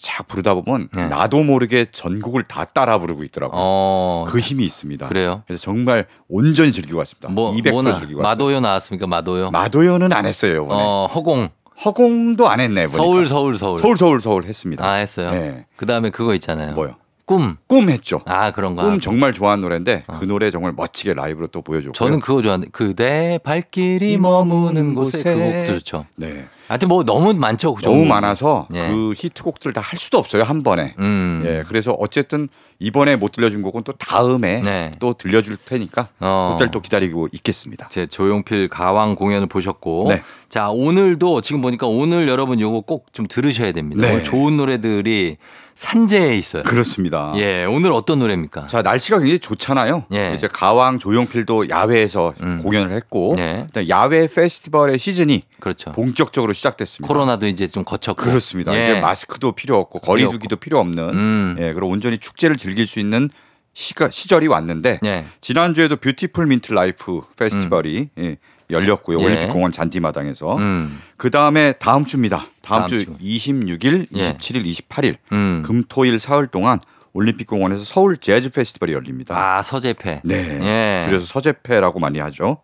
쫙 0.00 0.26
부르다 0.26 0.54
보면 0.54 0.88
네. 0.94 1.08
나도 1.08 1.42
모르게 1.42 1.86
전곡을 1.92 2.44
다 2.44 2.64
따라 2.64 2.98
부르고 2.98 3.22
있더라고요. 3.24 3.58
어. 3.60 4.24
그 4.26 4.38
힘이 4.38 4.64
있습니다. 4.64 5.08
그래요? 5.08 5.42
그래서 5.46 5.62
정말 5.62 6.06
온전히 6.28 6.72
즐기고 6.72 6.96
왔습니다. 6.98 7.28
뭐 7.28 7.52
200% 7.52 7.70
뭐나 7.70 7.98
즐기고 7.98 8.20
왔어요. 8.20 8.30
마도요 8.30 8.60
나왔습니까? 8.60 9.06
마도요. 9.06 9.50
마도연은 9.50 10.12
안 10.12 10.24
했어요 10.26 10.64
이번에. 10.64 10.80
어, 10.82 11.06
허공. 11.14 11.48
허공도 11.84 12.48
안 12.48 12.60
했네 12.60 12.86
보니까. 12.86 12.96
서울 12.98 13.26
서울 13.26 13.58
서울. 13.58 13.78
서울 13.78 13.96
서울 13.96 14.20
서울 14.20 14.44
했습니다. 14.44 14.84
아, 14.84 14.94
했어요. 14.94 15.30
네. 15.32 15.66
그다음에 15.76 16.10
그거 16.10 16.34
있잖아요. 16.34 16.74
뭐요? 16.74 16.96
꿈. 17.30 17.56
꿈 17.68 17.90
했죠. 17.90 18.22
아, 18.26 18.50
그런 18.50 18.74
거. 18.74 18.82
꿈. 18.82 18.98
정말 18.98 19.32
좋아하는 19.32 19.62
노래인데 19.62 20.02
그 20.18 20.24
노래 20.24 20.50
정말 20.50 20.72
멋지게 20.76 21.14
라이브로 21.14 21.46
또 21.46 21.62
보여줬고요. 21.62 21.92
저는 21.92 22.18
그거 22.18 22.42
좋아하는데 22.42 22.72
그대 22.72 23.38
발길이 23.44 24.18
머무는 24.18 24.94
곳에 24.94 25.22
그 25.22 25.38
곡도 25.38 25.78
좋죠. 25.78 26.06
네. 26.16 26.48
하여튼 26.66 26.88
뭐 26.88 27.04
너무 27.04 27.32
많죠. 27.34 27.74
그 27.74 27.82
너무. 27.82 28.04
많아서 28.04 28.66
예. 28.74 28.80
그 28.88 29.12
히트곡들 29.16 29.72
다할 29.72 29.98
수도 29.98 30.18
없어요 30.18 30.42
한 30.42 30.62
번에. 30.64 30.94
음. 30.98 31.42
예, 31.44 31.64
그래서 31.68 31.92
어쨌든 31.92 32.48
이번에 32.80 33.14
못 33.16 33.30
들려준 33.32 33.62
곡은 33.62 33.82
또 33.84 33.92
다음에 33.92 34.60
네. 34.62 34.90
또 34.98 35.14
들려줄 35.14 35.56
테니까 35.64 36.08
어. 36.18 36.50
그때를 36.52 36.70
또 36.72 36.80
기다리고 36.80 37.28
있겠습니다. 37.32 37.88
제 37.88 38.06
조용필 38.06 38.68
가왕 38.68 39.14
공연을 39.14 39.46
보셨고 39.48 40.06
네. 40.08 40.22
자 40.48 40.70
오늘도 40.70 41.40
지금 41.42 41.60
보니까 41.60 41.86
오늘 41.86 42.28
여러분 42.28 42.58
요거 42.58 42.80
꼭 42.82 43.06
좀 43.12 43.26
들으셔야 43.28 43.72
됩니다. 43.72 44.02
네. 44.02 44.22
좋은 44.22 44.56
노래들이 44.56 45.36
산재에 45.80 46.36
있어요. 46.36 46.62
그렇습니다. 46.64 47.32
예 47.36 47.64
오늘 47.64 47.90
어떤 47.92 48.18
노래입니까? 48.18 48.66
자 48.66 48.82
날씨가 48.82 49.18
굉장히 49.18 49.38
좋잖아요. 49.38 50.04
예. 50.12 50.34
이제 50.34 50.46
가왕 50.46 50.98
조용필도 50.98 51.70
야외에서 51.70 52.34
음. 52.42 52.58
공연을 52.62 52.94
했고 52.94 53.32
네. 53.34 53.64
일단 53.66 53.88
야외 53.88 54.26
페스티벌의 54.26 54.98
시즌이 54.98 55.40
그렇죠. 55.58 55.92
본격적으로 55.92 56.52
시작됐습니다. 56.52 57.08
코로나도 57.08 57.46
이제 57.46 57.66
좀 57.66 57.84
거쳤고 57.84 58.22
그렇습니다. 58.22 58.74
예. 58.74 58.82
이제 58.82 59.00
마스크도 59.00 59.52
필요 59.52 59.78
없고 59.78 60.00
거리두기도 60.00 60.56
필요 60.56 60.78
없는 60.80 61.08
음. 61.14 61.56
예, 61.58 61.72
그리고 61.72 61.88
온전히 61.88 62.18
축제를 62.18 62.58
즐길 62.58 62.86
수 62.86 63.00
있는 63.00 63.30
시가, 63.72 64.10
시절이 64.10 64.48
왔는데 64.48 65.00
예. 65.06 65.24
지난주에도 65.40 65.96
뷰티풀 65.96 66.46
민트 66.46 66.72
라이프 66.74 67.22
페스티벌이 67.36 68.10
예, 68.18 68.36
열렸고요. 68.70 69.20
예. 69.20 69.24
올림픽 69.24 69.48
공원 69.52 69.72
잔디마당에서. 69.72 70.56
음. 70.56 71.00
그 71.16 71.30
다음에 71.30 71.72
다음 71.74 72.04
주입니다. 72.04 72.46
다음, 72.62 72.80
다음 72.80 72.88
주, 72.88 73.04
주. 73.04 73.16
26일, 73.18 74.06
예. 74.14 74.32
27일, 74.34 74.64
28일 74.66 75.16
음. 75.32 75.62
금토일 75.64 76.18
사흘 76.18 76.46
동안 76.46 76.78
올림픽 77.12 77.46
공원에서 77.46 77.84
서울 77.84 78.16
재즈 78.16 78.50
페스티벌이 78.50 78.92
열립니다. 78.92 79.34
아 79.36 79.62
서재페. 79.62 80.22
네. 80.24 80.34
예. 80.34 81.04
줄여서 81.06 81.26
서재페라고 81.26 81.98
많이 82.00 82.18
하죠. 82.20 82.58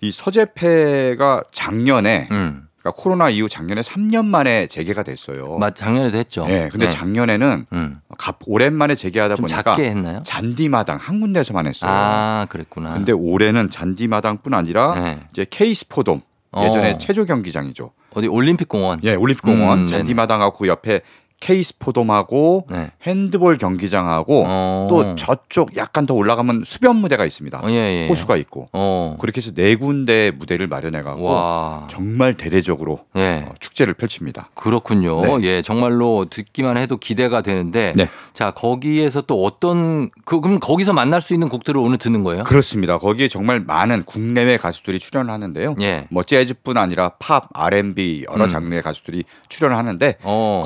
이 0.00 0.10
서재페가 0.10 1.44
작년에 1.52 2.28
음. 2.30 2.68
그러니까 2.82 3.00
코로나 3.00 3.30
이후 3.30 3.48
작년에 3.48 3.80
3년 3.82 4.24
만에 4.24 4.66
재개가 4.66 5.04
됐어요. 5.04 5.56
맞 5.58 5.76
작년에도 5.76 6.18
했죠. 6.18 6.46
예, 6.48 6.68
근데 6.70 6.86
네. 6.86 6.90
작년에는 6.90 7.66
음. 7.72 8.00
갑- 8.22 8.38
오랜만에 8.46 8.94
재개하다 8.94 9.34
좀 9.36 9.42
보니까 9.46 9.62
작게 9.62 9.88
했나요? 9.90 10.22
잔디마당 10.22 10.98
한 10.98 11.20
군데서만 11.20 11.66
했어요. 11.66 11.90
아 11.92 12.46
그랬구나. 12.48 12.94
근데 12.94 13.10
올해는 13.10 13.68
잔디마당뿐 13.68 14.54
아니라 14.54 14.94
네. 14.94 15.20
이제 15.32 15.44
케이스포돔 15.50 16.20
예전에 16.56 16.92
어. 16.92 16.98
체조 16.98 17.24
경기장이죠. 17.24 17.90
어디 18.14 18.28
올림픽 18.28 18.68
공원. 18.68 19.00
예, 19.02 19.14
올림픽 19.14 19.42
공원 19.42 19.80
음, 19.80 19.86
네네. 19.86 19.98
잔디마당하고 19.98 20.56
그 20.58 20.68
옆에 20.68 21.00
케이스포돔하고 21.42 22.66
네. 22.70 22.92
핸드볼 23.02 23.58
경기장하고 23.58 24.44
어. 24.46 24.86
또 24.88 25.16
저쪽 25.16 25.76
약간 25.76 26.06
더 26.06 26.14
올라가면 26.14 26.62
수변 26.64 26.96
무대가 26.96 27.26
있습니다. 27.26 27.58
어, 27.58 27.70
예, 27.70 27.74
예. 27.74 28.08
호수가 28.08 28.36
있고 28.36 28.68
어. 28.72 29.16
그렇게 29.20 29.38
해서 29.38 29.50
네 29.52 29.74
군데 29.74 30.30
무대를 30.30 30.68
마련해 30.68 31.02
갖고 31.02 31.24
와. 31.24 31.88
정말 31.90 32.34
대대적으로 32.34 33.00
예. 33.16 33.44
어, 33.48 33.54
축제를 33.58 33.94
펼칩니다. 33.94 34.50
그렇군요. 34.54 35.38
네. 35.38 35.46
예, 35.46 35.62
정말로 35.62 36.26
듣기만 36.30 36.76
해도 36.76 36.96
기대가 36.96 37.42
되는데. 37.42 37.92
네. 37.96 38.08
자, 38.32 38.50
거기에서 38.52 39.22
또 39.22 39.44
어떤, 39.44 40.10
그, 40.24 40.40
그럼 40.40 40.60
거기서 40.60 40.92
만날 40.92 41.20
수 41.20 41.34
있는 41.34 41.48
곡들을 41.48 41.78
오늘 41.80 41.98
듣는 41.98 42.22
거예요? 42.24 42.44
그렇습니다. 42.44 42.98
거기에 42.98 43.28
정말 43.28 43.60
많은 43.60 44.04
국내외 44.04 44.56
가수들이 44.56 44.98
출연을 44.98 45.30
하는데요. 45.30 45.74
예. 45.80 46.06
뭐 46.10 46.22
재즈뿐 46.22 46.76
아니라 46.76 47.10
팝, 47.18 47.44
R&B 47.52 48.26
여러 48.30 48.44
음. 48.44 48.48
장르의 48.48 48.82
가수들이 48.82 49.24
출연을 49.48 49.76
하는데 49.76 50.16
어. 50.22 50.62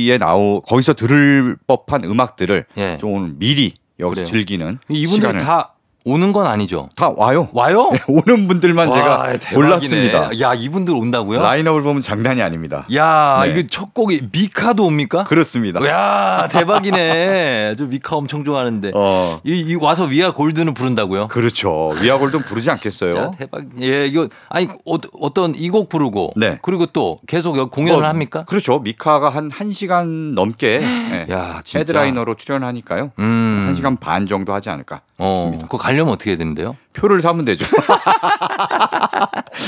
거기에 0.00 0.18
나오 0.18 0.60
거기서 0.62 0.94
들을 0.94 1.56
법한 1.66 2.04
음악들을 2.04 2.64
예. 2.78 2.98
좀 2.98 3.12
오늘 3.12 3.34
미리 3.36 3.74
여기서 3.98 4.22
그래요. 4.22 4.24
즐기는 4.24 4.78
이분들 4.88 5.14
시간을 5.14 5.40
다 5.42 5.74
오는 6.06 6.32
건 6.32 6.46
아니죠? 6.46 6.88
다 6.96 7.10
와요. 7.14 7.48
와요? 7.52 7.90
네, 7.92 7.98
오는 8.08 8.48
분들만 8.48 8.88
와, 8.88 8.94
제가 8.94 9.26
대박이네. 9.38 9.54
골랐습니다. 9.54 10.40
야, 10.40 10.54
이분들 10.54 10.94
온다고요? 10.94 11.42
라인업을 11.42 11.82
보면 11.82 12.00
장난이 12.00 12.40
아닙니다. 12.40 12.86
야, 12.94 13.42
네. 13.44 13.50
이거 13.50 13.62
첫 13.70 13.92
곡이 13.92 14.28
미카도 14.32 14.84
옵니까? 14.86 15.24
그렇습니다. 15.24 15.84
야, 15.86 16.48
대박이네. 16.50 17.74
저 17.78 17.84
미카 17.84 18.16
엄청 18.16 18.44
좋아하는데. 18.44 18.92
어, 18.94 19.40
이, 19.44 19.60
이 19.60 19.74
와서 19.74 20.04
위아 20.04 20.32
골드는 20.32 20.72
부른다고요? 20.74 21.28
그렇죠. 21.28 21.90
위아골든 22.02 22.40
부르지 22.40 22.70
않겠어요? 22.70 23.10
진짜 23.10 23.30
대박. 23.36 23.64
예, 23.80 24.06
이거 24.06 24.28
아니 24.48 24.68
어, 24.86 24.96
어떤 25.20 25.54
이 25.56 25.70
곡 25.70 25.88
부르고 25.88 26.30
네. 26.36 26.58
그리고 26.62 26.86
또 26.86 27.20
계속 27.28 27.52
공연을 27.70 28.00
뭐, 28.00 28.08
합니까? 28.08 28.44
그렇죠. 28.44 28.80
미카가 28.80 29.28
한 29.28 29.48
1시간 29.50 30.34
넘게 30.34 30.78
네, 30.82 31.26
야. 31.30 31.60
헤드라이너로 31.74 32.34
출연하니까요. 32.34 33.12
음. 33.18 33.66
한 33.68 33.74
1시간 33.76 34.00
반 34.00 34.26
정도 34.26 34.52
하지 34.52 34.68
않을까 34.70 35.02
어, 35.18 35.42
싶습니다. 35.42 35.66
그거 35.66 35.78
가려면 36.00 36.14
어떻게 36.14 36.36
되는데요? 36.36 36.76
표를 36.94 37.20
사면 37.20 37.44
되죠. 37.44 37.64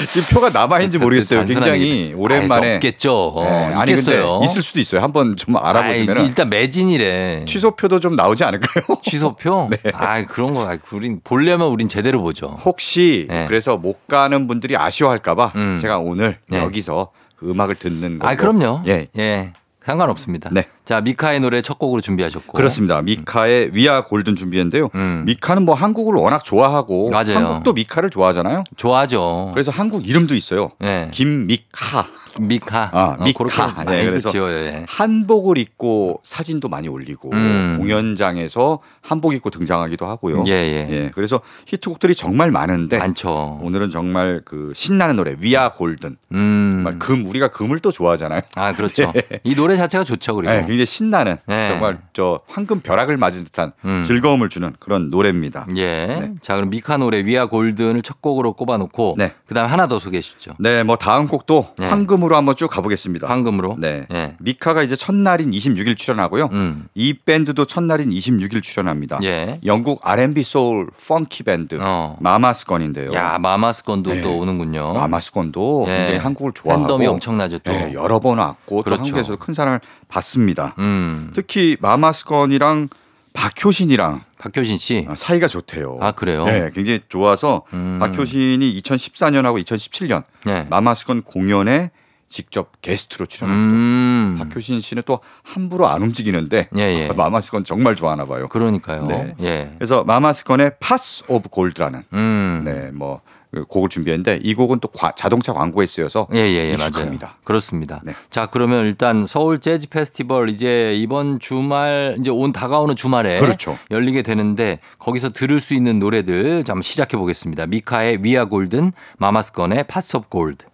지금 0.08 0.34
표가 0.34 0.50
남아있는지 0.50 0.98
모르겠어요. 0.98 1.40
단순한 1.40 1.62
굉장히 1.62 1.90
얘기네. 1.90 2.14
오랜만에. 2.14 2.74
없겠죠. 2.76 3.28
어, 3.28 3.44
네, 3.44 3.74
아니 3.74 3.90
있겠어요. 3.92 4.32
근데 4.38 4.46
있을 4.46 4.62
수도 4.62 4.80
있어요. 4.80 5.02
한번 5.02 5.36
좀 5.36 5.56
알아보시면 5.56 6.18
아이, 6.18 6.26
일단 6.26 6.48
매진이래. 6.48 7.44
취소표도 7.46 8.00
좀 8.00 8.16
나오지 8.16 8.44
않을까요? 8.44 8.84
취소표? 9.04 9.68
네. 9.70 9.78
아, 9.92 10.24
그런 10.24 10.54
거, 10.54 10.68
아, 10.68 10.76
우린 10.92 11.20
보려면 11.22 11.68
우린 11.68 11.88
제대로 11.88 12.22
보죠. 12.22 12.46
혹시 12.64 13.26
네. 13.28 13.44
그래서 13.46 13.76
못 13.76 14.06
가는 14.08 14.46
분들이 14.46 14.76
아쉬워할까봐 14.76 15.52
음. 15.56 15.78
제가 15.80 15.98
오늘 15.98 16.38
네. 16.48 16.58
여기서 16.58 17.10
그 17.36 17.50
음악을 17.50 17.74
듣는 17.76 18.18
거. 18.18 18.26
아, 18.28 18.34
그럼요. 18.34 18.82
예. 18.86 19.06
예. 19.18 19.52
상관없습니다. 19.84 20.50
네. 20.52 20.64
자, 20.84 21.00
미카의 21.00 21.40
노래 21.40 21.62
첫 21.62 21.78
곡으로 21.78 22.00
준비하셨고. 22.00 22.52
그렇습니다. 22.52 23.00
미카의 23.02 23.70
위아 23.72 24.04
골든 24.04 24.34
준비했는데요. 24.34 24.88
음. 24.94 25.22
미카는 25.26 25.64
뭐 25.64 25.74
한국을 25.74 26.14
워낙 26.16 26.44
좋아하고 26.44 27.10
맞아요. 27.10 27.36
한국도 27.36 27.72
미카를 27.74 28.10
좋아하잖아요. 28.10 28.64
좋아하죠. 28.76 29.50
그래서 29.52 29.70
한국 29.70 30.06
이름도 30.06 30.34
있어요. 30.34 30.72
예. 30.82 31.08
김미카. 31.12 32.06
미카. 32.40 32.90
아, 32.92 33.16
어, 33.18 33.24
미카. 33.24 33.84
네, 33.84 34.04
그래서 34.06 34.30
지어요. 34.30 34.54
예. 34.56 34.86
한복을 34.88 35.58
입고 35.58 36.20
사진도 36.24 36.68
많이 36.68 36.88
올리고 36.88 37.30
음. 37.32 37.76
공연장에서 37.78 38.80
한복 39.02 39.34
입고 39.34 39.50
등장하기도 39.50 40.06
하고요. 40.06 40.44
예, 40.46 40.52
예. 40.52 40.88
예, 40.90 41.10
그래서 41.14 41.40
히트곡들이 41.66 42.14
정말 42.14 42.50
많은데 42.50 42.98
많죠. 42.98 43.60
오늘은 43.62 43.90
정말 43.90 44.40
그 44.44 44.72
신나는 44.74 45.16
노래 45.16 45.36
위아 45.38 45.70
골든 45.72 46.16
음. 46.32 46.70
정말 46.72 46.98
금 46.98 47.26
우리가 47.26 47.48
금을 47.48 47.80
또 47.80 47.92
좋아하잖아요. 47.92 48.40
아, 48.56 48.72
그렇죠. 48.72 49.12
이 49.44 49.54
노래 49.54 49.76
자체가 49.76 50.04
좋죠, 50.04 50.34
그리고. 50.34 50.52
네, 50.52 50.66
굉장히 50.72 50.86
신나는 50.86 51.36
네. 51.46 51.68
정말 51.68 51.98
저 52.12 52.40
황금 52.48 52.80
벼락을 52.80 53.16
맞은 53.16 53.44
듯한 53.44 53.72
음. 53.84 54.04
즐거움을 54.06 54.48
주는 54.48 54.72
그런 54.78 55.10
노래입니다. 55.10 55.66
예. 55.76 56.06
네. 56.06 56.34
자, 56.40 56.54
그럼 56.54 56.70
미카 56.70 56.96
노래 56.96 57.24
위아 57.24 57.46
골든을 57.46 58.02
첫 58.02 58.22
곡으로 58.22 58.54
꼽아놓고 58.54 59.16
네. 59.18 59.32
그다음에 59.46 59.68
하나 59.68 59.86
더 59.86 59.98
소개해 59.98 60.20
주시죠. 60.20 60.54
네, 60.58 60.82
뭐 60.82 60.96
다음 60.96 61.28
곡도 61.28 61.74
네. 61.78 61.88
황금으로 61.88 62.36
한번 62.36 62.56
쭉 62.56 62.68
가보겠습니다. 62.68 63.28
황금으로. 63.28 63.76
네. 63.78 64.06
예. 64.12 64.34
미카가 64.38 64.82
이제 64.82 64.96
첫날인 64.96 65.50
26일 65.50 65.96
출연하고요. 65.96 66.48
음. 66.52 66.88
이 66.94 67.12
밴드도 67.14 67.66
첫날인 67.66 68.10
26일 68.10 68.62
출연합니다. 68.62 69.20
예. 69.24 69.60
영국 69.66 70.00
R&B 70.02 70.42
소울 70.42 70.88
펑키 71.06 71.42
밴드 71.42 71.78
어. 71.80 72.16
마마스건인데요. 72.20 73.12
야, 73.12 73.38
마마스건도 73.38 74.14
네. 74.14 74.22
또 74.22 74.38
오는군요. 74.38 74.94
마마스건도 74.94 75.84
예. 75.88 75.96
굉장히 75.96 76.18
한국을 76.18 76.52
좋아하고 76.52 76.82
팬덤이 76.82 77.06
엄청나죠, 77.06 77.58
또. 77.58 77.72
네, 77.72 77.92
여러 77.92 78.18
번 78.20 78.38
왔고 78.38 78.82
그렇죠. 78.82 79.02
또 79.02 79.06
한국에서도 79.06 79.36
큰 79.38 79.54
사랑을 79.54 79.80
받습니다. 80.12 80.74
음. 80.78 81.30
특히 81.34 81.76
마마스건이랑 81.80 82.90
박효신이랑 83.32 84.22
박효신 84.38 84.76
씨. 84.76 85.08
사이가 85.14 85.48
좋대요. 85.48 85.98
아, 86.02 86.12
그래요? 86.12 86.44
네, 86.44 86.70
굉장히 86.74 87.00
좋아서 87.08 87.62
음. 87.72 87.96
박효신이 87.98 88.80
2014년하고 88.82 89.64
2017년 89.64 90.24
네. 90.44 90.66
마마스건 90.68 91.22
공연에 91.22 91.90
직접 92.28 92.72
게스트로 92.82 93.26
출연합니다. 93.26 93.74
음. 93.74 94.36
박효신 94.38 94.80
씨는 94.82 95.02
또 95.06 95.20
함부로 95.42 95.88
안 95.88 96.02
움직이는데 96.02 96.68
예, 96.76 96.80
예. 96.80 97.08
마마스건 97.16 97.64
정말 97.64 97.96
좋아하나 97.96 98.26
봐요. 98.26 98.48
그러니까요. 98.48 99.06
네. 99.06 99.34
예. 99.40 99.72
그래서 99.78 100.04
마마스건의 100.04 100.72
Pots 100.80 101.24
of 101.28 101.48
Gold라는 101.50 102.02
음. 102.12 102.62
네, 102.64 102.90
뭐 102.92 103.20
곡을 103.68 103.88
준비했는데 103.90 104.40
이 104.42 104.54
곡은 104.54 104.80
또 104.80 104.88
과- 104.88 105.12
자동차 105.16 105.52
광고에 105.52 105.86
쓰여서 105.86 106.26
예, 106.32 106.38
예, 106.38 106.70
예, 106.70 106.72
익숙합니다. 106.72 107.26
맞아요. 107.26 107.36
그렇습니다. 107.44 108.00
네. 108.04 108.12
자, 108.30 108.46
그러면 108.46 108.86
일단 108.86 109.26
서울 109.26 109.60
재즈 109.60 109.88
페스티벌 109.88 110.48
이제 110.48 110.94
이번 110.96 111.38
주말 111.38 112.16
이제 112.18 112.30
온 112.30 112.52
다가오는 112.52 112.96
주말에 112.96 113.40
그렇죠. 113.40 113.78
열리게 113.90 114.22
되는데 114.22 114.78
거기서 114.98 115.30
들을 115.30 115.60
수 115.60 115.74
있는 115.74 115.98
노래들 115.98 116.64
한번 116.66 116.82
시작해 116.82 117.16
보겠습니다. 117.16 117.66
미카의 117.66 118.20
We 118.22 118.46
Are 118.46 118.60
Golden, 118.60 118.92
마마스건의 119.18 119.84
Pots 119.84 120.16
of 120.16 120.30
Gold. 120.30 120.64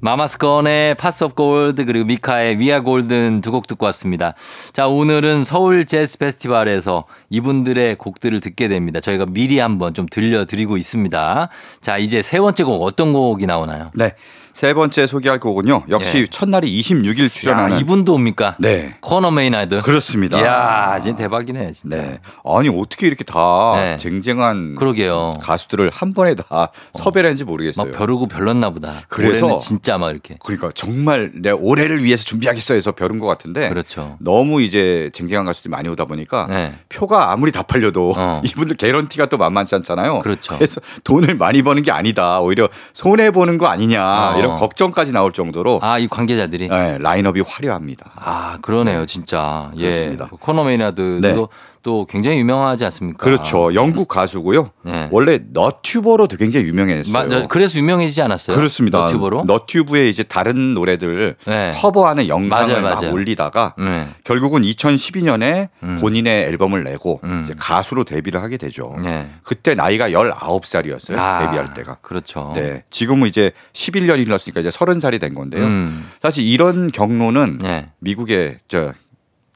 마마스건의 0.00 0.94
Pots 0.94 1.24
of 1.24 1.34
Gold 1.34 1.84
그리고 1.84 2.06
미카의 2.06 2.58
We 2.58 2.80
Are 2.80 3.00
Golden 3.00 3.40
두 3.40 3.50
곡 3.50 3.66
듣고 3.66 3.86
왔습니다. 3.86 4.34
자, 4.72 4.86
오늘은 4.86 5.44
서울 5.44 5.84
재즈 5.86 6.18
페스티벌에서 6.18 7.04
이분들의 7.30 7.96
곡들을 7.96 8.38
듣게 8.40 8.68
됩니다. 8.68 9.00
저희가 9.00 9.26
미리 9.26 9.58
한번 9.58 9.94
좀 9.94 10.06
들려드리고 10.08 10.76
있습니다. 10.76 11.48
자, 11.80 11.98
이제 11.98 12.22
세 12.22 12.38
번째 12.38 12.64
곡 12.64 12.82
어떤 12.82 13.12
곡이 13.12 13.46
나오나요? 13.46 13.90
네. 13.94 14.14
세 14.58 14.74
번째 14.74 15.06
소개할 15.06 15.38
곡은요. 15.38 15.84
역시 15.88 16.18
예. 16.18 16.26
첫날이 16.26 16.80
26일 16.80 17.30
출연하는 17.32 17.76
야, 17.76 17.78
이분도 17.78 18.12
옵니까? 18.14 18.56
네. 18.58 18.96
코너 19.00 19.30
메이너드. 19.30 19.82
그렇습니다. 19.82 20.36
이야, 20.40 21.00
진짜 21.00 21.16
대박이네, 21.22 21.70
진짜. 21.70 21.96
네. 21.96 22.18
아니 22.44 22.68
어떻게 22.68 23.06
이렇게 23.06 23.22
다 23.22 23.74
네. 23.76 23.96
쟁쟁한 23.98 24.74
그러게요. 24.74 25.38
가수들을 25.42 25.90
한 25.94 26.12
번에 26.12 26.34
다 26.34 26.70
섭외를 26.94 27.30
했는지 27.30 27.44
막 27.44 27.50
모르겠어요. 27.52 27.92
벼르고 27.92 28.26
별렀나 28.26 28.70
보다. 28.70 28.94
그래서- 29.08 29.58
진짜 29.58 29.96
막 29.96 30.10
이렇게. 30.10 30.34
그러니까 30.42 30.72
정말 30.74 31.30
내 31.36 31.52
올해를 31.52 32.02
위해서 32.02 32.24
준비하겠어 32.24 32.74
해서 32.74 32.90
벼른 32.90 33.20
것 33.20 33.28
같은데 33.28 33.68
그렇죠. 33.68 34.16
너무 34.18 34.60
이제 34.60 35.08
쟁쟁한 35.12 35.46
가수들이 35.46 35.70
많이 35.70 35.88
오다 35.88 36.06
보니까 36.06 36.48
네. 36.48 36.74
표가 36.88 37.30
아무리 37.30 37.52
다 37.52 37.62
팔려도 37.62 38.12
어. 38.16 38.42
이분들 38.44 38.76
개런티가 38.76 39.26
또 39.26 39.36
만만치 39.38 39.76
않잖아요. 39.76 40.18
그렇죠. 40.18 40.56
래서 40.58 40.80
돈을 41.04 41.36
많이 41.36 41.62
버는 41.62 41.84
게 41.84 41.92
아니다. 41.92 42.40
오히려 42.40 42.68
손해 42.92 43.30
보는 43.30 43.56
거 43.58 43.68
아니냐 43.68 44.32
어. 44.34 44.38
이런 44.40 44.47
걱정까지 44.56 45.12
나올 45.12 45.32
정도로 45.32 45.80
아, 45.82 45.98
이 45.98 46.08
관계자들이. 46.08 46.68
네, 46.68 46.98
라인업이 46.98 47.42
화려합니다. 47.46 48.12
아, 48.16 48.58
그러네요, 48.62 49.06
진짜. 49.06 49.70
예. 49.76 49.82
그렇습니다. 49.82 50.28
코너 50.40 50.64
메이나드도 50.64 51.20
네. 51.20 51.34
또 51.82 52.04
굉장히 52.06 52.38
유명하지 52.38 52.84
않습니까? 52.86 53.24
그렇죠. 53.24 53.74
영국 53.74 54.08
가수고요. 54.08 54.70
네. 54.82 55.08
원래 55.10 55.40
너튜버로도 55.52 56.36
굉장히 56.36 56.66
유명했어요. 56.66 57.12
맞아. 57.12 57.46
그래서 57.46 57.78
유명해지지 57.78 58.20
않았어요? 58.22 58.56
그렇습니다. 58.56 58.98
너튜브로? 58.98 59.44
너튜브에 59.44 60.08
이제 60.08 60.22
다른 60.22 60.74
노래들을 60.74 61.36
네. 61.46 61.72
커버하는 61.76 62.28
영상을 62.28 62.66
맞아요, 62.68 62.82
막 62.82 63.00
맞아요. 63.00 63.12
올리다가 63.14 63.74
네. 63.78 64.06
결국은 64.24 64.62
2012년에 64.62 65.68
음. 65.82 65.98
본인의 66.00 66.44
앨범을 66.46 66.84
내고 66.84 67.20
음. 67.24 67.48
가수로 67.58 68.04
데뷔를 68.04 68.42
하게 68.42 68.56
되죠. 68.56 68.96
네. 69.02 69.30
그때 69.42 69.74
나이가 69.74 70.10
19살이었어요. 70.10 71.16
아, 71.16 71.40
데뷔할 71.46 71.74
때가. 71.74 71.98
그렇죠. 72.02 72.52
네. 72.54 72.82
지금은 72.90 73.28
이제 73.28 73.52
11년이 73.72 74.26
흘렀으니까 74.26 74.60
이제 74.60 74.68
30살이 74.70 75.20
된 75.20 75.34
건데요. 75.34 75.64
음. 75.64 76.08
사실 76.20 76.44
이런 76.46 76.90
경로는 76.90 77.58
네. 77.62 77.90
미국의 78.00 78.58
저 78.68 78.92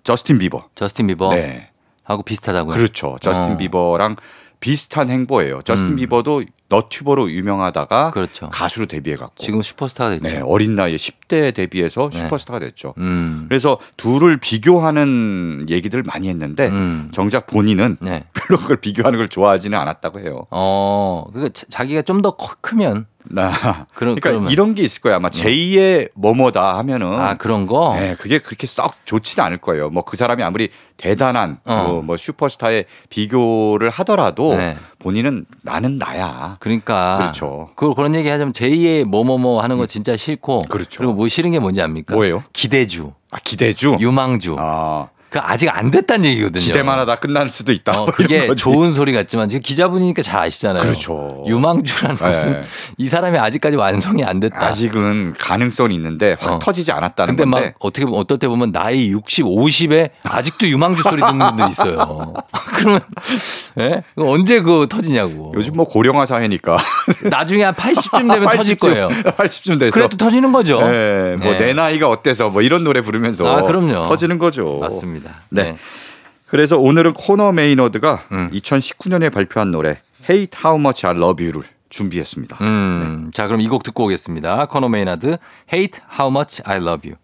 저스틴 0.05 0.39
비버. 0.39 0.69
저스틴 0.75 1.07
비버 1.09 1.35
네. 1.35 1.69
하고 2.12 2.22
비슷하다고요? 2.22 2.77
그렇죠. 2.77 3.16
저스틴 3.20 3.53
어. 3.53 3.57
비버랑 3.57 4.16
비슷한 4.61 5.11
행보예요. 5.11 5.62
저스틴 5.62 5.94
음. 5.94 5.96
비버도 5.96 6.44
너튜버로 6.73 7.31
유명하다가 7.31 8.13
그렇죠. 8.13 8.49
가수로 8.51 8.87
데뷔해갖고 8.87 9.35
지금 9.45 9.61
슈퍼스타가 9.61 10.11
됐죠. 10.11 10.25
네, 10.25 10.41
어린 10.41 10.75
나이에 10.75 10.97
10대에 10.97 11.55
데뷔해서 11.55 12.09
네. 12.11 12.19
슈퍼스타가 12.19 12.59
됐죠. 12.61 12.95
음. 12.99 13.45
그래서 13.49 13.79
둘을 13.99 14.39
비교하는 14.39 15.67
얘기들을 15.69 16.03
많이 16.07 16.29
했는데 16.29 16.69
음. 16.69 17.09
정작 17.13 17.47
본인은 17.47 17.99
네. 18.01 18.25
별로 18.33 18.59
그걸 18.59 18.79
비교하는 18.79 19.19
걸 19.19 19.29
좋아하지는 19.29 19.79
않았다고 19.79 20.21
해요. 20.21 20.47
어, 20.51 21.25
그 21.35 21.51
자기가 21.53 22.03
좀 22.03 22.23
더 22.23 22.37
크면 22.61 23.07
나 23.25 23.51
그런 23.95 24.15
그러니까 24.15 24.31
그러면. 24.31 24.51
이런 24.53 24.75
게 24.77 24.83
있을 24.83 25.01
거예요. 25.01 25.17
아마 25.17 25.29
제2의 25.29 26.11
뭐뭐다 26.15 26.79
하면은 26.79 27.13
아 27.21 27.35
그런 27.35 27.67
거. 27.67 27.97
네, 27.99 28.15
그게 28.17 28.39
그렇게 28.39 28.67
썩 28.69 28.95
좋지는 29.05 29.45
않을 29.47 29.59
거예요. 29.59 29.91
뭐 29.91 30.03
그 30.05 30.17
사람이 30.17 30.43
아무리 30.43 30.69
대단한 30.97 31.59
어. 31.65 31.85
뭐, 31.89 32.03
뭐 32.03 32.17
슈퍼스타에 32.17 32.85
비교를 33.09 33.91
하더라도 33.91 34.55
네. 34.57 34.77
본인은 35.03 35.47
나는 35.62 35.99
나야. 35.99 36.57
그러니까 36.61 37.17
그렇죠. 37.19 37.71
그 37.75 37.93
그런 37.95 38.15
얘기 38.15 38.29
하자면 38.29 38.53
제2의 38.53 39.05
뭐뭐뭐 39.05 39.61
하는 39.62 39.77
거 39.77 39.87
진짜 39.87 40.17
싫고 40.17 40.67
그렇죠. 40.69 41.03
리고 41.03 41.12
뭐 41.12 41.29
싫은 41.29 41.51
게 41.51 41.59
뭔지 41.59 41.83
압니까? 41.83 42.15
뭐예요? 42.15 42.45
기대주, 42.53 43.12
아, 43.33 43.38
기대주. 43.43 43.97
유망주. 44.01 44.57
아, 44.59 45.09
그 45.33 45.38
아직 45.42 45.75
안 45.75 45.90
됐다는 45.90 46.27
얘기거든요. 46.27 46.62
기대만 46.62 46.99
하다 46.99 47.16
끝날 47.16 47.49
수도 47.49 47.73
있다. 47.73 47.92
어, 47.92 48.05
뭐 48.05 48.07
그게 48.12 48.47
거지. 48.47 48.61
좋은 48.62 48.92
소리 48.92 49.14
같지만 49.14 49.49
지금 49.49 49.62
기자분이니까 49.62 50.21
잘 50.21 50.40
아시잖아요. 50.42 50.79
그렇죠. 50.83 51.42
유망주라는 51.47 52.16
네. 52.16 52.23
것은 52.23 52.62
이 52.99 53.09
사람이 53.09 53.38
아직까지 53.38 53.77
완성이 53.77 54.25
안 54.25 54.40
됐다. 54.40 54.62
아직은 54.62 55.33
가능성이 55.38 55.95
있는데 55.95 56.37
확 56.38 56.53
어. 56.53 56.59
터지지 56.59 56.92
않았다는 56.92 57.35
근데 57.37 57.51
건데. 57.51 57.66
막 57.68 57.75
어떻게 57.81 58.05
보면 58.05 58.21
어떨 58.21 58.38
때 58.38 58.47
보면 58.47 58.73
나이 58.73 59.09
60, 59.09 59.47
50에 59.47 60.11
아직도 60.23 60.68
유망주 60.68 61.03
소리 61.03 61.23
듣는 61.23 61.38
분들 61.38 61.71
있어요. 61.71 62.35
그러면 62.77 63.01
예? 63.79 64.03
그거 64.14 64.31
언제 64.31 64.61
그 64.61 64.87
터지냐고. 64.90 65.55
요즘 65.57 65.77
뭐 65.77 65.87
고령화 65.87 66.27
사회니까 66.27 66.77
나중에 67.31 67.64
한 67.64 67.75
80쯤 67.75 68.31
되면 68.31 68.51
터질 68.51 68.77
80쯤, 68.77 68.81
거예요. 68.81 69.09
80쯤 69.38 69.81
돼서. 69.81 69.92
그래도 69.95 70.18
터지는 70.18 70.53
거죠. 70.53 70.79
네, 70.83 71.37
네. 71.38 71.42
뭐내 71.42 71.73
나이가 71.73 72.11
어때서 72.11 72.51
뭐 72.51 72.61
이런 72.61 72.85
노래 72.85 73.01
부르면서 73.01 73.51
아, 73.51 73.62
그럼요. 73.62 74.05
터지는 74.05 74.38
거죠. 74.38 74.79
맞습니다. 74.79 75.22
네. 75.51 75.77
그래서 76.47 76.79
오늘은 76.79 77.15
코너 77.15 77.53
메이너드가 77.53 78.25
음. 78.33 78.51
2019년에 78.53 79.33
발표한 79.33 79.71
노래 79.71 80.01
Hate 80.29 80.59
How 80.65 80.79
Much 80.79 81.07
I 81.07 81.17
Love 81.17 81.45
You를 81.45 81.63
준비했습니다. 81.89 82.59
음, 82.61 83.31
자 83.35 83.47
그럼 83.47 83.61
이 83.61 83.69
곡 83.69 83.83
듣고 83.83 84.05
오겠습니다. 84.05 84.67
코너 84.67 84.89
메이너드 84.88 85.37
Hate 85.73 86.01
How 86.19 86.31
Much 86.31 86.63
I 86.65 86.77
Love 86.79 87.11
You. 87.11 87.17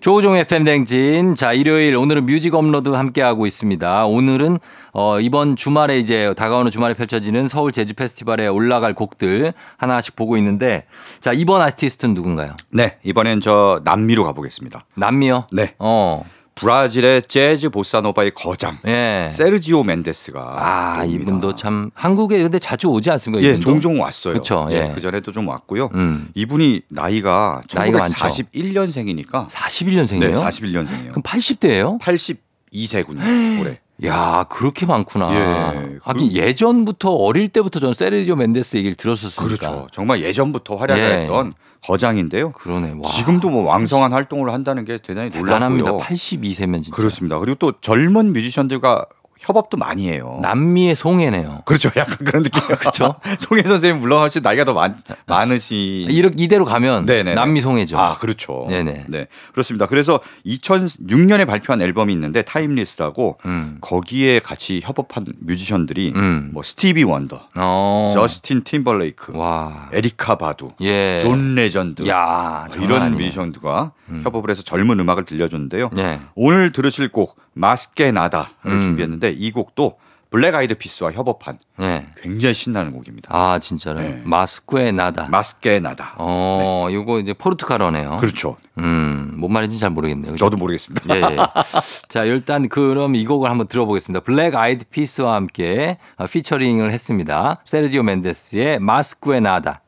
조우종의 0.00 0.44
FM 0.44 0.57
대행진. 0.57 1.34
자, 1.34 1.52
일요일 1.52 1.94
오늘은 1.94 2.24
뮤직 2.24 2.54
업로드 2.54 2.88
함께하고 2.88 3.46
있습니다. 3.46 4.06
오늘은 4.06 4.58
어, 4.94 5.20
이번 5.20 5.56
주말에 5.56 5.98
이제 5.98 6.32
다가오는 6.38 6.70
주말에 6.70 6.94
펼쳐지는 6.94 7.48
서울 7.48 7.70
재즈 7.70 7.94
페스티벌에 7.94 8.46
올라갈 8.46 8.94
곡들 8.94 9.52
하나씩 9.76 10.16
보고 10.16 10.38
있는데 10.38 10.86
자, 11.20 11.32
이번 11.34 11.60
아티스트는 11.60 12.14
누군가요? 12.14 12.56
네, 12.70 12.96
이번엔 13.02 13.40
저 13.40 13.82
남미로 13.84 14.24
가보겠습니다. 14.24 14.86
남미요? 14.94 15.48
네, 15.52 15.74
어. 15.78 16.24
브라질의 16.60 17.22
재즈 17.22 17.70
보사노바의 17.70 18.32
거장 18.32 18.78
예. 18.86 19.30
세르지오 19.32 19.82
멘데스가 19.82 20.40
아, 20.58 21.02
옵니다. 21.02 21.22
이분도 21.22 21.54
참 21.54 21.90
한국에 21.94 22.42
근데 22.42 22.58
자주 22.58 22.88
오지 22.88 23.10
않습니까? 23.10 23.42
예, 23.42 23.50
이분도? 23.50 23.62
종종 23.64 24.00
왔어요. 24.00 24.34
그쵸, 24.34 24.68
예. 24.70 24.92
그 24.94 25.00
전에도 25.00 25.32
좀 25.32 25.48
왔고요. 25.48 25.88
음. 25.94 26.28
이분이 26.34 26.82
나이가 26.88 27.62
나이가 27.74 28.00
많죠. 28.00 28.14
1941년생이니까 28.14 29.48
41년생이에요? 29.48 30.20
네, 30.20 30.34
41년생이에요. 30.34 31.10
그럼 31.10 31.22
80대예요? 31.22 31.98
82세군요. 32.00 33.60
올해. 33.60 33.80
야, 34.04 34.44
그렇게 34.48 34.86
많구나. 34.86 35.34
예. 35.34 35.98
하긴 36.02 36.32
예전부터 36.32 37.10
어릴 37.10 37.48
때부터 37.48 37.80
저는 37.80 37.94
세르지오 37.94 38.36
멘데스 38.36 38.76
얘기를 38.76 38.94
들었었으니까. 38.94 39.44
그렇죠. 39.44 39.86
정말 39.92 40.22
예전부터 40.22 40.76
활약했던 40.76 41.54
거장인데요. 41.82 42.52
그러네. 42.52 42.94
와. 42.98 43.08
지금도 43.08 43.48
뭐 43.48 43.64
왕성한 43.64 44.12
활동을 44.12 44.50
한다는 44.50 44.84
게 44.84 44.98
대단히 44.98 45.30
대단합니다. 45.30 45.90
놀랍고요. 45.90 45.98
82세면 45.98 46.82
진짜. 46.82 46.96
그렇습니다. 46.96 47.38
그리고 47.38 47.56
또 47.56 47.72
젊은 47.80 48.32
뮤지션들과 48.32 49.06
협업도 49.40 49.78
많이 49.78 50.08
해요. 50.08 50.38
남미의 50.42 50.94
송해네요. 50.94 51.62
그렇죠. 51.64 51.90
약간 51.96 52.18
그런 52.26 52.42
느낌. 52.42 52.60
그렇죠. 52.60 53.14
송해 53.38 53.62
선생님 53.62 54.00
물론 54.00 54.20
훨씬 54.20 54.42
나이가 54.42 54.64
더 54.64 54.74
많, 54.74 54.96
많으시. 55.26 56.06
이렇게 56.10 56.36
이대로 56.44 56.66
가면 56.66 57.06
네네. 57.06 57.34
남미 57.34 57.62
송해죠. 57.62 57.98
아, 57.98 58.14
그렇죠. 58.14 58.66
네네. 58.68 59.06
네. 59.08 59.26
그렇습니다. 59.52 59.86
그래서 59.86 60.20
2006년에 60.44 61.46
발표한 61.46 61.80
앨범이 61.80 62.12
있는데 62.12 62.42
Timeless라고 62.42 63.38
음. 63.46 63.78
거기에 63.80 64.40
같이 64.40 64.82
협업한 64.84 65.24
뮤지션들이 65.40 66.12
음. 66.14 66.50
뭐 66.52 66.62
스티비 66.62 67.02
원더, 67.04 67.48
어. 67.56 68.10
저스틴 68.12 68.64
팀벌레이크, 68.64 69.36
와. 69.36 69.88
에리카 69.92 70.36
바두, 70.36 70.72
예. 70.82 71.18
존 71.20 71.54
레전드 71.54 72.06
야, 72.08 72.66
장난 72.70 72.82
이런 72.82 73.02
아니네. 73.02 73.24
뮤지션들과 73.24 73.92
협업을 74.22 74.50
해서 74.50 74.62
젊은 74.62 75.00
음악을 75.00 75.24
들려줬는데요. 75.24 75.90
예. 75.98 76.18
오늘 76.34 76.72
들으실 76.72 77.08
곡 77.08 77.38
Mas 77.52 77.82
Que 77.82 78.12
Nada를 78.12 78.50
음. 78.66 78.80
준비했는데 78.80 79.29
이 79.30 79.50
곡도 79.50 79.98
블랙 80.30 80.54
아이드 80.54 80.76
피스와 80.76 81.10
협업한 81.10 81.58
예. 81.80 82.06
굉장히 82.22 82.54
신나는 82.54 82.92
곡입니다. 82.92 83.30
아, 83.34 83.58
진짜로. 83.58 84.00
네. 84.00 84.22
Mas 84.24 84.58
Que 84.58 84.92
Nada. 84.92 85.26
Mas 85.28 85.54
Que 85.54 85.80
Nada. 85.80 86.14
어, 86.18 86.86
요거 86.90 87.18
이제 87.18 87.34
포르투갈어네요. 87.34 88.18
그렇죠. 88.18 88.56
음, 88.78 89.34
뭔 89.36 89.52
말인지 89.52 89.80
잘 89.80 89.90
모르겠네요. 89.90 90.32
그죠? 90.32 90.44
저도 90.46 90.56
모르겠습니다. 90.56 91.16
예, 91.16 91.20
예. 91.32 91.36
자, 92.08 92.24
일단 92.24 92.68
그럼 92.68 93.16
이 93.16 93.26
곡을 93.26 93.50
한번 93.50 93.66
들어보겠습니다. 93.66 94.20
블랙 94.20 94.54
아이드 94.54 94.84
피스와 94.88 95.34
함께 95.34 95.98
어, 96.16 96.26
피처링을 96.26 96.92
했습니다. 96.92 97.60
세르지오 97.64 98.04
멘데스의 98.04 98.78
Mas 98.78 99.09
Que 99.09 99.40
Nada. 99.40 99.82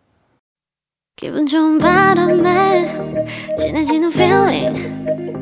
기분 1.15 1.47
좋은 1.47 1.79
바람에 1.79 3.15
진해지는 3.57 4.13
feeling 4.13 5.12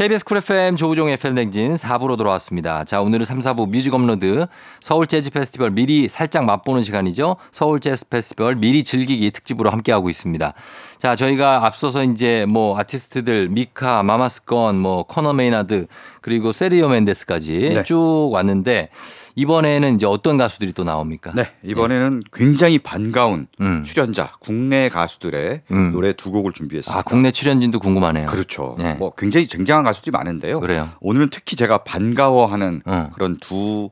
KBS 0.00 0.24
쿨 0.24 0.38
FM 0.38 0.76
조우종 0.76 1.10
FM 1.10 1.34
대행진 1.34 1.74
4부로 1.74 2.16
돌아왔습니다. 2.16 2.84
자, 2.84 3.02
오늘은 3.02 3.26
3, 3.26 3.40
4부 3.40 3.68
뮤직 3.68 3.92
업로드 3.92 4.46
서울 4.80 5.06
재즈 5.06 5.28
페스티벌 5.28 5.72
미리 5.72 6.08
살짝 6.08 6.46
맛보는 6.46 6.82
시간이죠. 6.82 7.36
서울 7.52 7.80
재즈 7.80 8.08
페스티벌 8.08 8.56
미리 8.56 8.82
즐기기 8.82 9.30
특집으로 9.30 9.68
함께하고 9.68 10.08
있습니다. 10.08 10.54
자, 10.96 11.16
저희가 11.16 11.66
앞서서 11.66 12.02
이제 12.02 12.46
뭐 12.48 12.78
아티스트들 12.78 13.50
미카, 13.50 14.02
마마스건, 14.02 14.78
뭐 14.78 15.02
코너 15.02 15.34
메이나드 15.34 15.86
그리고 16.20 16.52
세르지오 16.52 16.88
멘데스까지 16.88 17.72
네. 17.74 17.84
쭉 17.84 18.30
왔는데 18.32 18.90
이번에는 19.36 19.94
이제 19.94 20.06
어떤 20.06 20.36
가수들이 20.36 20.72
또 20.72 20.84
나옵니까? 20.84 21.32
네, 21.34 21.44
이번에는 21.62 22.22
굉장히 22.32 22.78
반가운 22.78 23.46
음. 23.60 23.82
출연자, 23.84 24.32
국내 24.40 24.88
가수들의 24.88 25.62
음. 25.70 25.92
노래 25.92 26.12
두 26.12 26.30
곡을 26.30 26.52
준비했습니다. 26.52 26.98
아, 26.98 27.02
국내 27.02 27.30
출연진도 27.30 27.78
궁금하네요. 27.78 28.26
그렇죠. 28.26 28.76
네. 28.78 28.94
뭐 28.94 29.12
굉장히 29.16 29.46
쟁쟁한 29.46 29.84
가수들이 29.84 30.10
많은데요. 30.10 30.60
그래요. 30.60 30.88
오늘은 31.00 31.30
특히 31.30 31.56
제가 31.56 31.78
반가워하는 31.78 32.82
어. 32.84 33.10
그런 33.14 33.38
두 33.38 33.90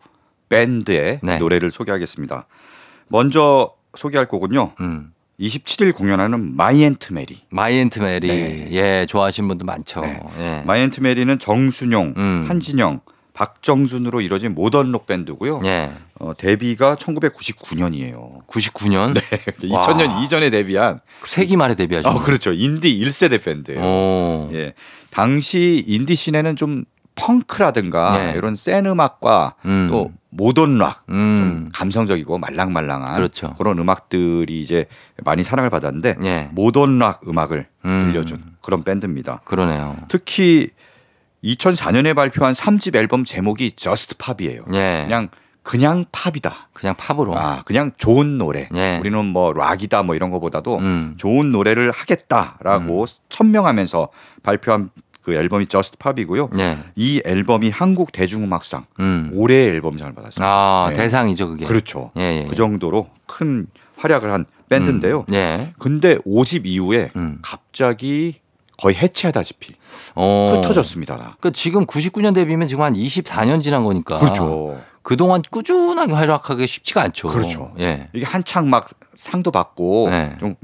밴드의 0.49 1.21
네. 1.23 1.39
노래를 1.39 1.71
소개하겠습니다. 1.71 2.47
먼저 3.09 3.73
소개할 3.95 4.27
곡은요. 4.27 4.73
음. 4.81 5.13
27일 5.41 5.95
공연하는 5.95 6.57
마이앤트 6.57 7.13
메리. 7.13 7.41
마이앤트 7.51 8.01
메리. 8.01 8.27
네. 8.27 8.69
예, 8.73 9.07
좋아하시는 9.09 9.49
분들 9.49 9.65
많죠. 9.65 10.01
네. 10.01 10.21
예. 10.41 10.63
마이앤트 10.67 11.01
메리는 11.01 11.39
정순용, 11.39 12.15
음. 12.17 12.45
한진영, 12.49 13.01
박정준으로 13.35 14.21
이루어진 14.21 14.53
모던 14.55 14.91
록 14.91 15.07
밴드고요. 15.07 15.61
예. 15.65 15.93
어, 16.19 16.33
데뷔가 16.37 16.97
1999년이에요. 16.97 18.45
99년? 18.49 19.15
네. 19.15 19.21
2000년 19.69 20.25
이전에 20.25 20.51
데뷔한 20.51 20.99
세기 21.23 21.57
말에 21.57 21.77
데뷔하죠. 21.77 22.09
어, 22.09 22.19
그렇죠. 22.19 22.53
인디 22.53 22.99
1세대 22.99 23.43
밴드예요. 23.43 23.81
오. 23.81 24.51
예. 24.55 24.75
당시 25.11 25.85
인디 25.87 26.17
씬에는 26.17 26.57
좀 26.57 26.85
펑크라든가 27.19 28.17
네. 28.17 28.33
이런 28.37 28.57
센 28.57 28.87
음악과 28.87 29.55
음. 29.65 29.89
또 29.91 30.13
모던 30.31 30.79
락, 30.79 31.05
음. 31.09 31.39
좀 31.41 31.69
감성적이고 31.75 32.39
말랑말랑한 32.39 33.15
그렇죠. 33.15 33.55
그런 33.59 33.79
음악들이 33.79 34.61
이제 34.61 34.87
많이 35.25 35.43
사랑을 35.43 35.71
받았는데 35.71 36.17
예. 36.25 36.49
모던 36.53 36.99
락 36.99 37.27
음악을 37.27 37.67
음. 37.85 38.01
들려준 38.07 38.43
그런 38.63 38.85
밴드입니다. 38.85 39.41
그러네요. 39.45 39.97
특히 40.09 40.71
2004년에 41.43 42.15
발표한 42.15 42.53
3집 42.53 42.95
앨범 42.97 43.25
제목이 43.25 43.73
Just 43.73 44.17
Pop이에요. 44.19 44.65
예. 44.75 45.05
그냥 45.07 45.29
그냥 45.63 46.07
팝이다. 46.13 46.71
그냥 46.73 46.95
팝으로. 46.97 47.37
아, 47.37 47.63
그냥 47.67 47.91
좋은 47.99 48.39
노래. 48.39 48.71
예. 48.75 48.99
우리는 48.99 49.23
뭐 49.27 49.53
락이다 49.53 50.03
뭐 50.03 50.15
이런 50.15 50.31
거보다도 50.31 50.79
음. 50.79 51.15
좋은 51.19 51.53
노래를 51.53 51.91
하겠다라고 51.91 53.05
천명하면서 53.29 54.09
발표한 54.43 54.89
그 55.29 55.35
앨범이 55.35 55.67
Just 55.67 55.99
Pop이고요. 55.99 56.49
예. 56.59 56.79
이 56.97 57.21
앨범이 57.23 57.69
한국 57.69 58.13
대중음악상 58.13 58.87
음. 59.01 59.31
올해의 59.35 59.69
앨범상을 59.69 60.15
받았어요. 60.15 60.47
아, 60.47 60.87
네. 60.89 60.97
대상이죠, 60.97 61.49
그게. 61.49 61.67
그렇죠. 61.67 62.13
예, 62.17 62.45
예. 62.45 62.47
그 62.49 62.57
정도로 62.57 63.11
큰 63.27 63.67
활약을 63.99 64.33
한 64.33 64.47
밴드인데요. 64.71 65.27
음. 65.29 65.35
예. 65.35 65.75
근데 65.79 66.17
5집 66.21 66.65
이후에 66.65 67.11
음. 67.17 67.41
갑자기 67.43 68.41
거의 68.79 68.97
해체하다시피 68.97 69.75
어. 70.15 70.55
흩어졌습니다. 70.55 71.17
그러니까 71.17 71.51
지금 71.51 71.85
99년 71.85 72.35
데뷔면 72.35 72.67
지금 72.67 72.83
한 72.85 72.95
24년 72.95 73.61
지난 73.61 73.85
거니까. 73.85 74.17
그렇죠. 74.19 74.81
그동안 75.03 75.43
꾸준하게 75.51 76.15
활약하기 76.15 76.67
쉽지가 76.67 77.03
않죠. 77.03 77.29
그렇죠. 77.29 77.75
예. 77.81 78.09
이게 78.15 78.25
한창 78.25 78.71
막 78.71 78.89
상도 79.15 79.51
받고 79.51 80.09
네. 80.09 80.37
좀 80.41 80.55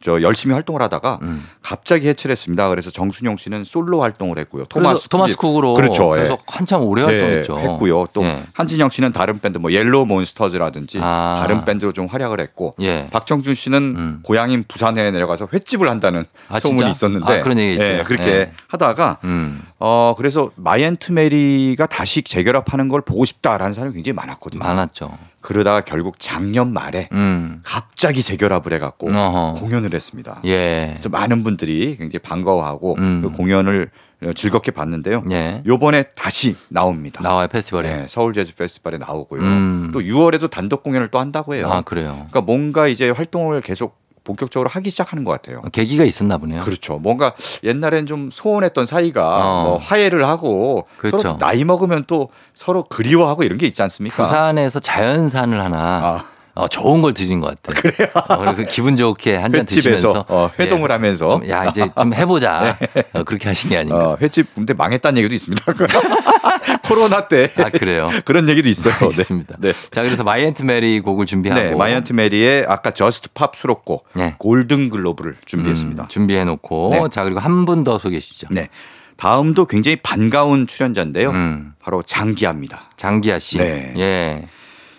저 0.00 0.22
열심히 0.22 0.52
활동을 0.54 0.80
하다가 0.82 1.18
음. 1.22 1.44
갑자기 1.60 2.08
해체를 2.08 2.32
했습니다. 2.32 2.68
그래서 2.68 2.90
정순용 2.90 3.36
씨는 3.36 3.64
솔로 3.64 4.00
활동을 4.02 4.38
했고요. 4.38 4.64
토마스 4.66 5.08
토마스 5.08 5.36
쿡으로 5.36 5.74
그렇죠. 5.74 6.12
예. 6.16 6.22
계속 6.22 6.42
한참 6.46 6.82
오래 6.82 7.02
활동했죠. 7.02 7.58
했고요. 7.58 8.06
또 8.12 8.22
예. 8.22 8.42
한진영 8.52 8.90
씨는 8.90 9.12
다른 9.12 9.38
밴드 9.40 9.58
뭐 9.58 9.72
옐로우 9.72 10.06
몬스터즈라든지 10.06 11.00
아. 11.02 11.40
다른 11.42 11.64
밴드로 11.64 11.92
좀 11.92 12.06
활약을 12.06 12.40
했고 12.40 12.74
예. 12.80 13.08
박정준 13.10 13.54
씨는 13.54 13.78
음. 13.98 14.20
고향인 14.22 14.64
부산에 14.68 15.10
내려가서 15.10 15.48
횟집을 15.52 15.88
한다는 15.88 16.24
아, 16.48 16.60
소문이 16.60 16.78
진짜? 16.78 16.90
있었는데 16.90 17.40
아, 17.40 17.42
그런 17.42 17.58
얘기 17.58 17.74
있어요. 17.74 17.98
예, 17.98 18.02
그렇게 18.04 18.30
예. 18.30 18.52
하다가 18.68 19.18
음. 19.24 19.62
어 19.80 20.14
그래서 20.16 20.50
마이앤트 20.54 21.10
메리가 21.12 21.86
다시 21.86 22.22
재결합하는 22.22 22.88
걸 22.88 23.00
보고 23.00 23.24
싶다라는 23.24 23.74
사람이 23.74 23.94
굉장히 23.94 24.14
많았거든요. 24.14 24.60
많았죠. 24.62 25.18
그러다가 25.40 25.82
결국 25.82 26.16
작년 26.18 26.72
말에 26.72 27.08
음. 27.12 27.60
갑자기 27.62 28.22
재결합을 28.22 28.72
해갖고 28.74 29.08
어허. 29.14 29.60
공연을 29.60 29.94
했습니다. 29.94 30.40
예. 30.44 30.88
그래서 30.90 31.08
많은 31.08 31.44
분들이 31.44 31.96
굉장히 31.96 32.18
반가워하고 32.18 32.96
음. 32.98 33.22
그 33.22 33.30
공연을 33.30 33.90
즐겁게 34.34 34.72
봤는데요. 34.72 35.24
예. 35.30 35.62
요번에 35.64 36.02
다시 36.14 36.56
나옵니다. 36.68 37.22
나와요, 37.22 37.46
페스티벌에. 37.46 37.88
네, 37.88 38.06
서울 38.08 38.32
재즈 38.32 38.54
페스티벌에 38.56 38.98
나오고요. 38.98 39.40
음. 39.40 39.90
또 39.92 40.00
6월에도 40.00 40.50
단독 40.50 40.82
공연을 40.82 41.08
또 41.10 41.20
한다고 41.20 41.54
해요. 41.54 41.68
아, 41.70 41.82
그래요. 41.82 42.26
그러니까 42.28 42.40
뭔가 42.40 42.88
이제 42.88 43.10
활동을 43.10 43.60
계속 43.60 43.96
본격적으로 44.28 44.68
하기 44.68 44.90
시작하는 44.90 45.24
것 45.24 45.30
같아요. 45.30 45.62
계기가 45.72 46.04
있었나 46.04 46.36
보네요. 46.36 46.60
그렇죠. 46.60 46.98
뭔가 46.98 47.34
옛날엔 47.64 48.04
좀 48.04 48.28
소원했던 48.30 48.84
사이가 48.84 49.38
어. 49.38 49.62
뭐 49.64 49.76
화해를 49.78 50.26
하고 50.26 50.86
그렇죠. 50.98 51.18
서로 51.18 51.38
나이 51.38 51.64
먹으면 51.64 52.04
또 52.06 52.28
서로 52.52 52.84
그리워하고 52.84 53.42
이런 53.42 53.56
게 53.56 53.66
있지 53.66 53.80
않습니까? 53.80 54.22
부산에서 54.22 54.80
자연산을 54.80 55.62
하나 55.62 55.78
아. 55.78 56.24
어, 56.58 56.66
좋은 56.68 57.00
걸 57.02 57.14
드신 57.14 57.38
것 57.40 57.54
같아요. 57.62 57.80
그래요. 57.92 58.08
어, 58.14 58.54
그리고 58.54 58.70
기분 58.70 58.96
좋게 58.96 59.36
한 59.36 59.52
잔 59.52 59.64
드시면서 59.64 60.24
어, 60.28 60.50
회동을 60.58 60.90
예. 60.90 60.92
하면서 60.92 61.28
좀, 61.28 61.48
야 61.48 61.64
이제 61.66 61.86
좀 61.98 62.12
해보자. 62.12 62.76
어, 63.14 63.22
그렇게 63.22 63.48
하신 63.48 63.70
게 63.70 63.78
아닌가. 63.78 63.96
어, 63.96 64.18
횟집 64.20 64.54
근데 64.54 64.74
망했다는 64.74 65.18
얘기도 65.18 65.34
있습니다. 65.34 65.64
코로나 66.84 67.28
때 67.28 67.48
아 67.58 67.68
그래요. 67.70 68.10
그런 68.24 68.48
얘기도 68.48 68.68
있어요. 68.68 68.94
네. 68.98 69.04
알겠습니다. 69.06 69.56
네. 69.60 69.72
자 69.90 70.02
그래서 70.02 70.24
마이앤트 70.24 70.62
메리 70.62 71.00
곡을 71.00 71.26
준비하고 71.26 71.60
네, 71.62 71.74
마이앤트 71.74 72.12
메리의 72.12 72.66
아까 72.68 72.90
Just 72.92 73.28
Pop 73.34 73.54
수록곡 73.54 74.08
네. 74.14 74.34
골든 74.38 74.90
글러브를 74.90 75.36
준비했습니다. 75.46 76.02
음, 76.04 76.08
준비해놓고 76.08 76.90
네. 76.92 77.08
자 77.10 77.24
그리고 77.24 77.40
한 77.40 77.64
분 77.66 77.84
더 77.84 77.98
소개해 77.98 78.18
주시죠. 78.20 78.48
네. 78.50 78.68
다음도 79.16 79.66
굉장히 79.66 79.96
반가운 79.96 80.66
출연자인데요. 80.66 81.30
음, 81.30 81.74
바로 81.80 82.02
장기하입니다. 82.02 82.90
장기하 82.96 83.38
씨. 83.38 83.58
네. 83.58 83.92
예. 83.96 84.48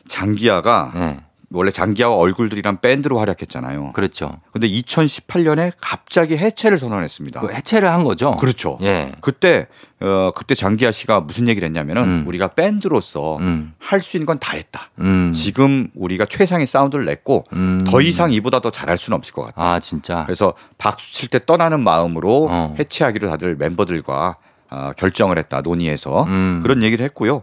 장기하가 0.07 0.91
예. 0.95 1.17
원래 1.51 1.71
장기하와 1.71 2.15
얼굴들이란 2.15 2.77
밴드로 2.79 3.19
활약했잖아요. 3.19 3.93
그렇죠. 3.93 4.39
근데 4.51 4.67
2018년에 4.67 5.71
갑자기 5.81 6.37
해체를 6.37 6.77
선언했습니다. 6.77 7.39
그 7.41 7.51
해체를 7.51 7.91
한 7.91 8.03
거죠. 8.03 8.35
그렇죠. 8.35 8.77
예. 8.81 9.11
그때 9.21 9.67
어 9.99 10.31
그때 10.35 10.53
장기하 10.55 10.91
씨가 10.91 11.21
무슨 11.21 11.47
얘기를 11.47 11.65
했냐면은 11.67 12.03
음. 12.03 12.23
우리가 12.27 12.49
밴드로서 12.49 13.37
음. 13.37 13.73
할수 13.79 14.15
있는 14.17 14.25
건 14.25 14.39
다 14.39 14.53
했다. 14.55 14.89
음. 14.99 15.31
지금 15.33 15.89
우리가 15.95 16.25
최상의 16.25 16.67
사운드를 16.67 17.05
냈고 17.05 17.43
음. 17.53 17.83
더 17.85 17.99
이상 17.99 18.31
이보다 18.31 18.61
더 18.61 18.69
잘할 18.69 18.97
수는 18.97 19.17
없을 19.17 19.33
것 19.33 19.43
같다. 19.43 19.55
아 19.61 19.79
진짜. 19.79 20.23
그래서 20.25 20.53
박수 20.77 21.11
칠 21.13 21.29
때 21.29 21.39
떠나는 21.45 21.83
마음으로 21.83 22.47
어. 22.49 22.75
해체하기로 22.79 23.29
다들 23.29 23.55
멤버들과 23.55 24.37
아, 24.71 24.93
결정을 24.93 25.37
했다 25.39 25.61
논의해서 25.61 26.23
음. 26.25 26.59
그런 26.61 26.83
얘기를 26.83 27.03
했고요. 27.05 27.41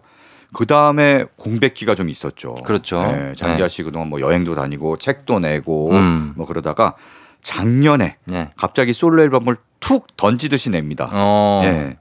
그 0.57 0.64
다음에 0.64 1.27
공백기가 1.37 1.95
좀 1.95 2.09
있었죠. 2.09 2.55
그렇죠. 2.64 3.03
네, 3.03 3.35
장기하 3.37 3.69
네. 3.69 3.69
씨 3.69 3.83
그동안 3.83 4.09
뭐 4.09 4.23
여행도 4.23 4.55
다니고 4.55 4.97
책도 4.97 5.40
내고 5.40 5.90
음. 5.90 6.33
뭐 6.35 6.47
그러다가 6.47 6.95
작년에 7.42 8.16
네. 8.25 8.49
갑자기 8.57 8.95
솔로 8.95 9.23
앨범을 9.23 9.57
툭 9.81 10.16
던지듯이 10.16 10.71
냅니다. 10.71 11.11
어. 11.12 11.61
예. 11.64 11.99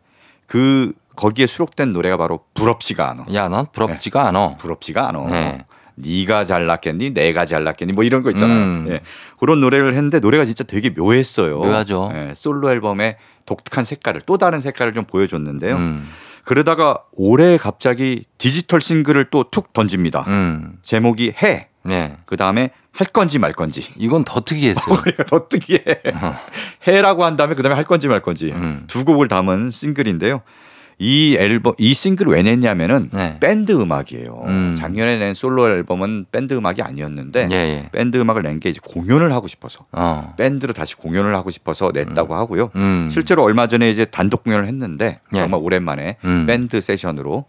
그 0.48 0.94
거기에 1.18 1.48
수록된 1.48 1.92
노래가 1.92 2.16
바로 2.16 2.46
부럽지가 2.54 3.10
않아. 3.10 3.26
야, 3.34 3.50
넌 3.50 3.66
부럽지가 3.74 4.26
않아. 4.30 4.56
부럽지가 4.56 5.10
않아. 5.10 5.26
네. 5.32 5.66
네가 5.96 6.46
잘났겠니? 6.46 7.14
내가 7.14 7.46
잘났겠니? 7.46 7.92
뭐 7.92 8.06
이런 8.06 8.22
거 8.22 8.30
있잖아요. 8.30 8.58
음. 8.58 8.86
예. 8.88 9.02
그런 9.38 9.60
노래를 9.60 9.92
했는데 9.92 10.22
노래가 10.22 10.46
진짜 10.46 10.64
되게 10.64 10.92
묘했어요. 10.92 11.60
묘하죠. 11.60 12.10
예. 12.16 12.34
솔로 12.34 12.72
앨범의 12.72 13.18
독특한 13.46 13.84
색깔을 13.84 14.22
또 14.26 14.38
다른 14.38 14.62
색깔을 14.62 14.94
좀 14.94 15.04
보여줬는데요. 15.04 15.76
음. 15.76 16.08
그러다가 16.46 17.00
올해 17.12 17.58
갑자기 17.58 18.24
디지털 18.38 18.80
싱글을 18.80 19.26
또 19.32 19.44
툭 19.52 19.74
던집니다. 19.74 20.24
음. 20.28 20.78
제목이 20.84 21.34
해. 21.44 21.68
네. 21.84 22.18
그 22.26 22.38
다음에 22.38 22.70
할 22.92 23.08
건지 23.08 23.40
말 23.40 23.52
건지. 23.52 23.92
이건 23.98 24.24
더 24.24 24.42
특이했어요. 24.42 24.96
그러니까 24.96 25.24
더 25.26 25.48
특이해. 25.50 25.84
해라고 26.88 27.26
한 27.26 27.36
다음에 27.36 27.56
그 27.56 27.62
다음에 27.64 27.76
할 27.76 27.84
건지 27.84 28.08
말 28.08 28.22
건지. 28.22 28.52
음. 28.56 28.86
두 28.88 29.04
곡을 29.06 29.28
담은 29.28 29.70
싱글인데요. 29.72 30.42
이 30.98 31.36
앨범 31.38 31.74
이 31.78 31.94
싱글을 31.94 32.34
왜 32.34 32.42
냈냐면은 32.42 33.10
네. 33.12 33.38
밴드 33.42 33.74
음악이에요. 33.74 34.44
음. 34.48 34.76
작년에 34.78 35.18
낸 35.18 35.34
솔로 35.34 35.68
앨범은 35.70 36.28
밴드 36.32 36.54
음악이 36.54 36.82
아니었는데 36.82 37.50
예, 37.52 37.56
예. 37.56 37.90
밴드 37.92 38.18
음악을 38.18 38.44
낸 38.44 38.60
게 38.60 38.70
이제 38.70 38.80
공연을 38.82 39.34
하고 39.34 39.48
싶어서 39.50 39.84
어. 39.92 40.34
밴드로 40.38 40.72
다시 40.72 40.96
공연을 40.96 41.36
하고 41.36 41.50
싶어서 41.52 41.92
냈다고 41.94 42.34
하고요. 42.36 42.72
음. 42.76 43.10
실제로 43.12 43.44
얼마 43.44 43.68
전에 43.68 43.90
이제 43.92 44.06
단독 44.06 44.44
공연을 44.46 44.68
했는데 44.68 45.20
예. 45.34 45.40
정말 45.40 45.60
오랜만에 45.62 46.16
음. 46.24 46.46
밴드 46.48 46.80
세션으로 46.80 47.44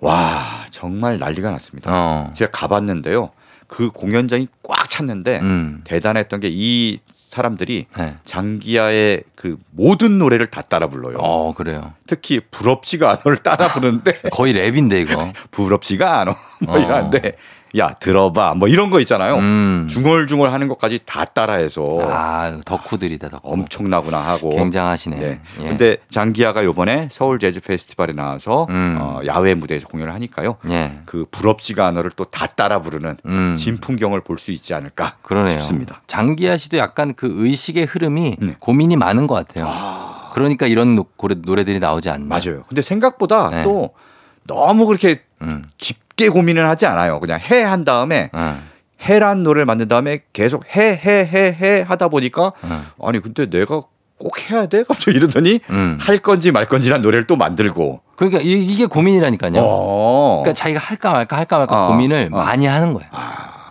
와 0.00 0.66
정말 0.70 1.18
난리가 1.18 1.50
났습니다. 1.50 1.90
어. 1.92 2.30
제가 2.34 2.50
가봤는데요. 2.50 3.30
그 3.66 3.90
공연장이 3.90 4.46
꽉 4.62 4.88
찼는데 4.90 5.40
음. 5.40 5.80
대단했던 5.84 6.40
게 6.40 6.48
이 6.50 6.98
사람들이 7.34 7.86
네. 7.98 8.14
장기야의 8.24 9.24
그 9.34 9.56
모든 9.72 10.18
노래를 10.20 10.46
다 10.46 10.62
따라 10.62 10.86
불러요. 10.86 11.16
어, 11.18 11.52
그래요. 11.52 11.92
특히 12.06 12.38
부럽지가 12.38 13.10
않아를 13.10 13.38
따라 13.38 13.66
부르는데 13.74 14.20
거의 14.30 14.54
랩인데 14.54 15.02
이거. 15.02 15.32
부럽지가 15.50 16.20
않아 16.20 16.36
뭐 16.60 16.76
어. 16.76 16.78
이러는데 16.78 17.36
야 17.76 17.90
들어봐 17.90 18.54
뭐 18.54 18.68
이런 18.68 18.90
거 18.90 19.00
있잖아요. 19.00 19.36
음. 19.36 19.88
중얼중얼 19.90 20.50
하는 20.52 20.68
것까지 20.68 21.00
다 21.04 21.24
따라해서 21.24 21.98
아, 22.02 22.60
덕후들이다, 22.64 23.28
덕후. 23.30 23.40
엄청나구나 23.42 24.16
하고 24.18 24.50
굉장하시네. 24.50 25.16
네. 25.16 25.40
예. 25.60 25.68
근데 25.68 25.96
장기야가 26.08 26.64
요번에 26.64 27.08
서울 27.10 27.38
재즈 27.38 27.60
페스티벌에 27.60 28.12
나와서 28.12 28.66
음. 28.70 28.98
어, 29.00 29.20
야외 29.26 29.54
무대에서 29.54 29.88
공연을 29.88 30.12
하니까요. 30.14 30.56
예. 30.68 31.00
그 31.06 31.26
부럽지가 31.30 31.86
않아를 31.88 32.10
또 32.12 32.24
다 32.34 32.46
따라 32.48 32.80
부르는 32.80 33.16
음. 33.26 33.54
진풍경을 33.56 34.20
볼 34.22 34.38
수 34.38 34.50
있지 34.50 34.74
않을까 34.74 35.16
그러네요. 35.22 35.58
싶습니다. 35.60 36.02
장기하 36.08 36.56
씨도 36.56 36.76
약간 36.78 37.14
그 37.14 37.32
의식의 37.44 37.84
흐름이 37.86 38.36
네. 38.40 38.56
고민이 38.58 38.96
많은 38.96 39.26
것 39.28 39.34
같아요. 39.34 39.68
그러니까 40.32 40.66
이런 40.66 40.96
노, 40.96 41.06
노래들이 41.38 41.78
나오지 41.78 42.10
않나. 42.10 42.26
맞아요. 42.26 42.62
근데 42.68 42.82
생각보다 42.82 43.50
네. 43.50 43.62
또 43.62 43.90
너무 44.46 44.86
그렇게 44.86 45.22
음. 45.42 45.64
깊게 45.78 46.28
고민을 46.28 46.68
하지 46.68 46.86
않아요. 46.86 47.20
그냥 47.20 47.40
해 47.40 47.62
한 47.62 47.84
다음에 47.84 48.30
어. 48.32 48.60
해란 49.02 49.42
노래를 49.42 49.66
만든 49.66 49.88
다음에 49.88 50.20
계속 50.32 50.64
해 50.76 50.98
해 51.04 51.28
해 51.32 51.56
해 51.60 51.84
하다 51.86 52.08
보니까 52.08 52.52
어. 52.62 52.84
아니 53.02 53.20
근데 53.20 53.48
내가 53.50 53.80
꼭 54.18 54.50
해야 54.50 54.66
돼? 54.66 54.84
갑자기 54.84 55.16
이러더니 55.16 55.60
음. 55.70 55.98
할 56.00 56.18
건지 56.18 56.50
말 56.52 56.66
건지란 56.66 57.02
노래를 57.02 57.26
또 57.26 57.36
만들고. 57.36 58.00
그러니까 58.16 58.40
이, 58.42 58.76
게 58.76 58.86
고민이라니까요. 58.86 59.54
어. 59.56 60.42
그러니까 60.42 60.52
자기가 60.54 60.78
할까 60.80 61.10
말까 61.10 61.36
할까 61.36 61.58
말까 61.58 61.86
어. 61.86 61.88
고민을 61.88 62.28
어. 62.32 62.36
많이 62.36 62.66
하는 62.66 62.94
거예요. 62.94 63.10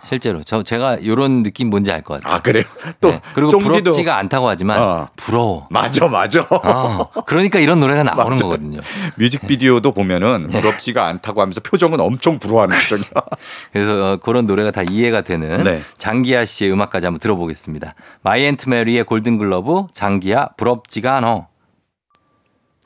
실제로 0.06 0.42
저 0.42 0.62
제가 0.62 0.96
이런 0.96 1.42
느낌 1.42 1.70
뭔지 1.70 1.90
알 1.92 2.02
것 2.02 2.20
같아요. 2.20 2.34
아 2.36 2.40
그래요? 2.40 2.64
또 3.00 3.10
네. 3.10 3.20
그리고 3.34 3.52
쫑디도- 3.52 3.62
부럽지가 3.82 4.16
않다고 4.18 4.48
하지만 4.48 4.82
어. 4.82 5.08
부러워. 5.16 5.66
맞아 5.70 6.06
맞아. 6.08 6.46
어. 6.50 7.08
그러니까 7.26 7.58
이런 7.58 7.80
노래가 7.80 8.02
나오는 8.02 8.24
맞아요. 8.36 8.38
거거든요. 8.42 8.80
뮤직비디오도 9.16 9.92
보면은 9.92 10.48
네. 10.50 10.60
부럽지가 10.60 11.06
않다고 11.06 11.40
하면서 11.40 11.60
표정은 11.60 12.00
엄청 12.00 12.38
부러워하는 12.38 12.76
표정이야. 12.76 13.24
그래서 13.72 14.12
어, 14.12 14.16
그런 14.18 14.46
노래가 14.46 14.70
다 14.70 14.82
이해가 14.82 15.22
되는 15.22 15.64
네. 15.64 15.80
장기하 15.96 16.44
씨의 16.44 16.72
음악까지 16.72 17.06
한번 17.06 17.20
들어보겠습니다. 17.20 17.94
마이앤트 18.22 18.68
메리의 18.68 19.04
Golden 19.04 19.38
Glove, 19.38 19.84
장기하 19.92 20.48
부럽지가 20.56 21.16
않어. 21.16 21.48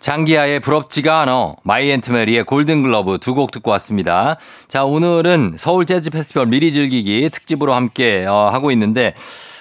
장기하의 0.00 0.61
부럽지가 0.61 1.22
않어, 1.22 1.56
마이 1.64 1.90
앤트 1.90 2.12
메리의 2.12 2.44
Golden 2.44 2.85
Glove 2.85 3.18
두 3.18 3.34
곡 3.34 3.50
듣고 3.50 3.70
왔습니다. 3.72 4.37
자, 4.68 4.84
오늘은 4.84 5.56
서울 5.58 5.87
재즈 5.87 6.11
페스티벌 6.11 6.46
미리 6.46 6.70
즐기기 6.72 7.28
특집으로 7.30 7.74
함께 7.74 8.24
어, 8.26 8.48
하고 8.52 8.70
있는데, 8.70 9.14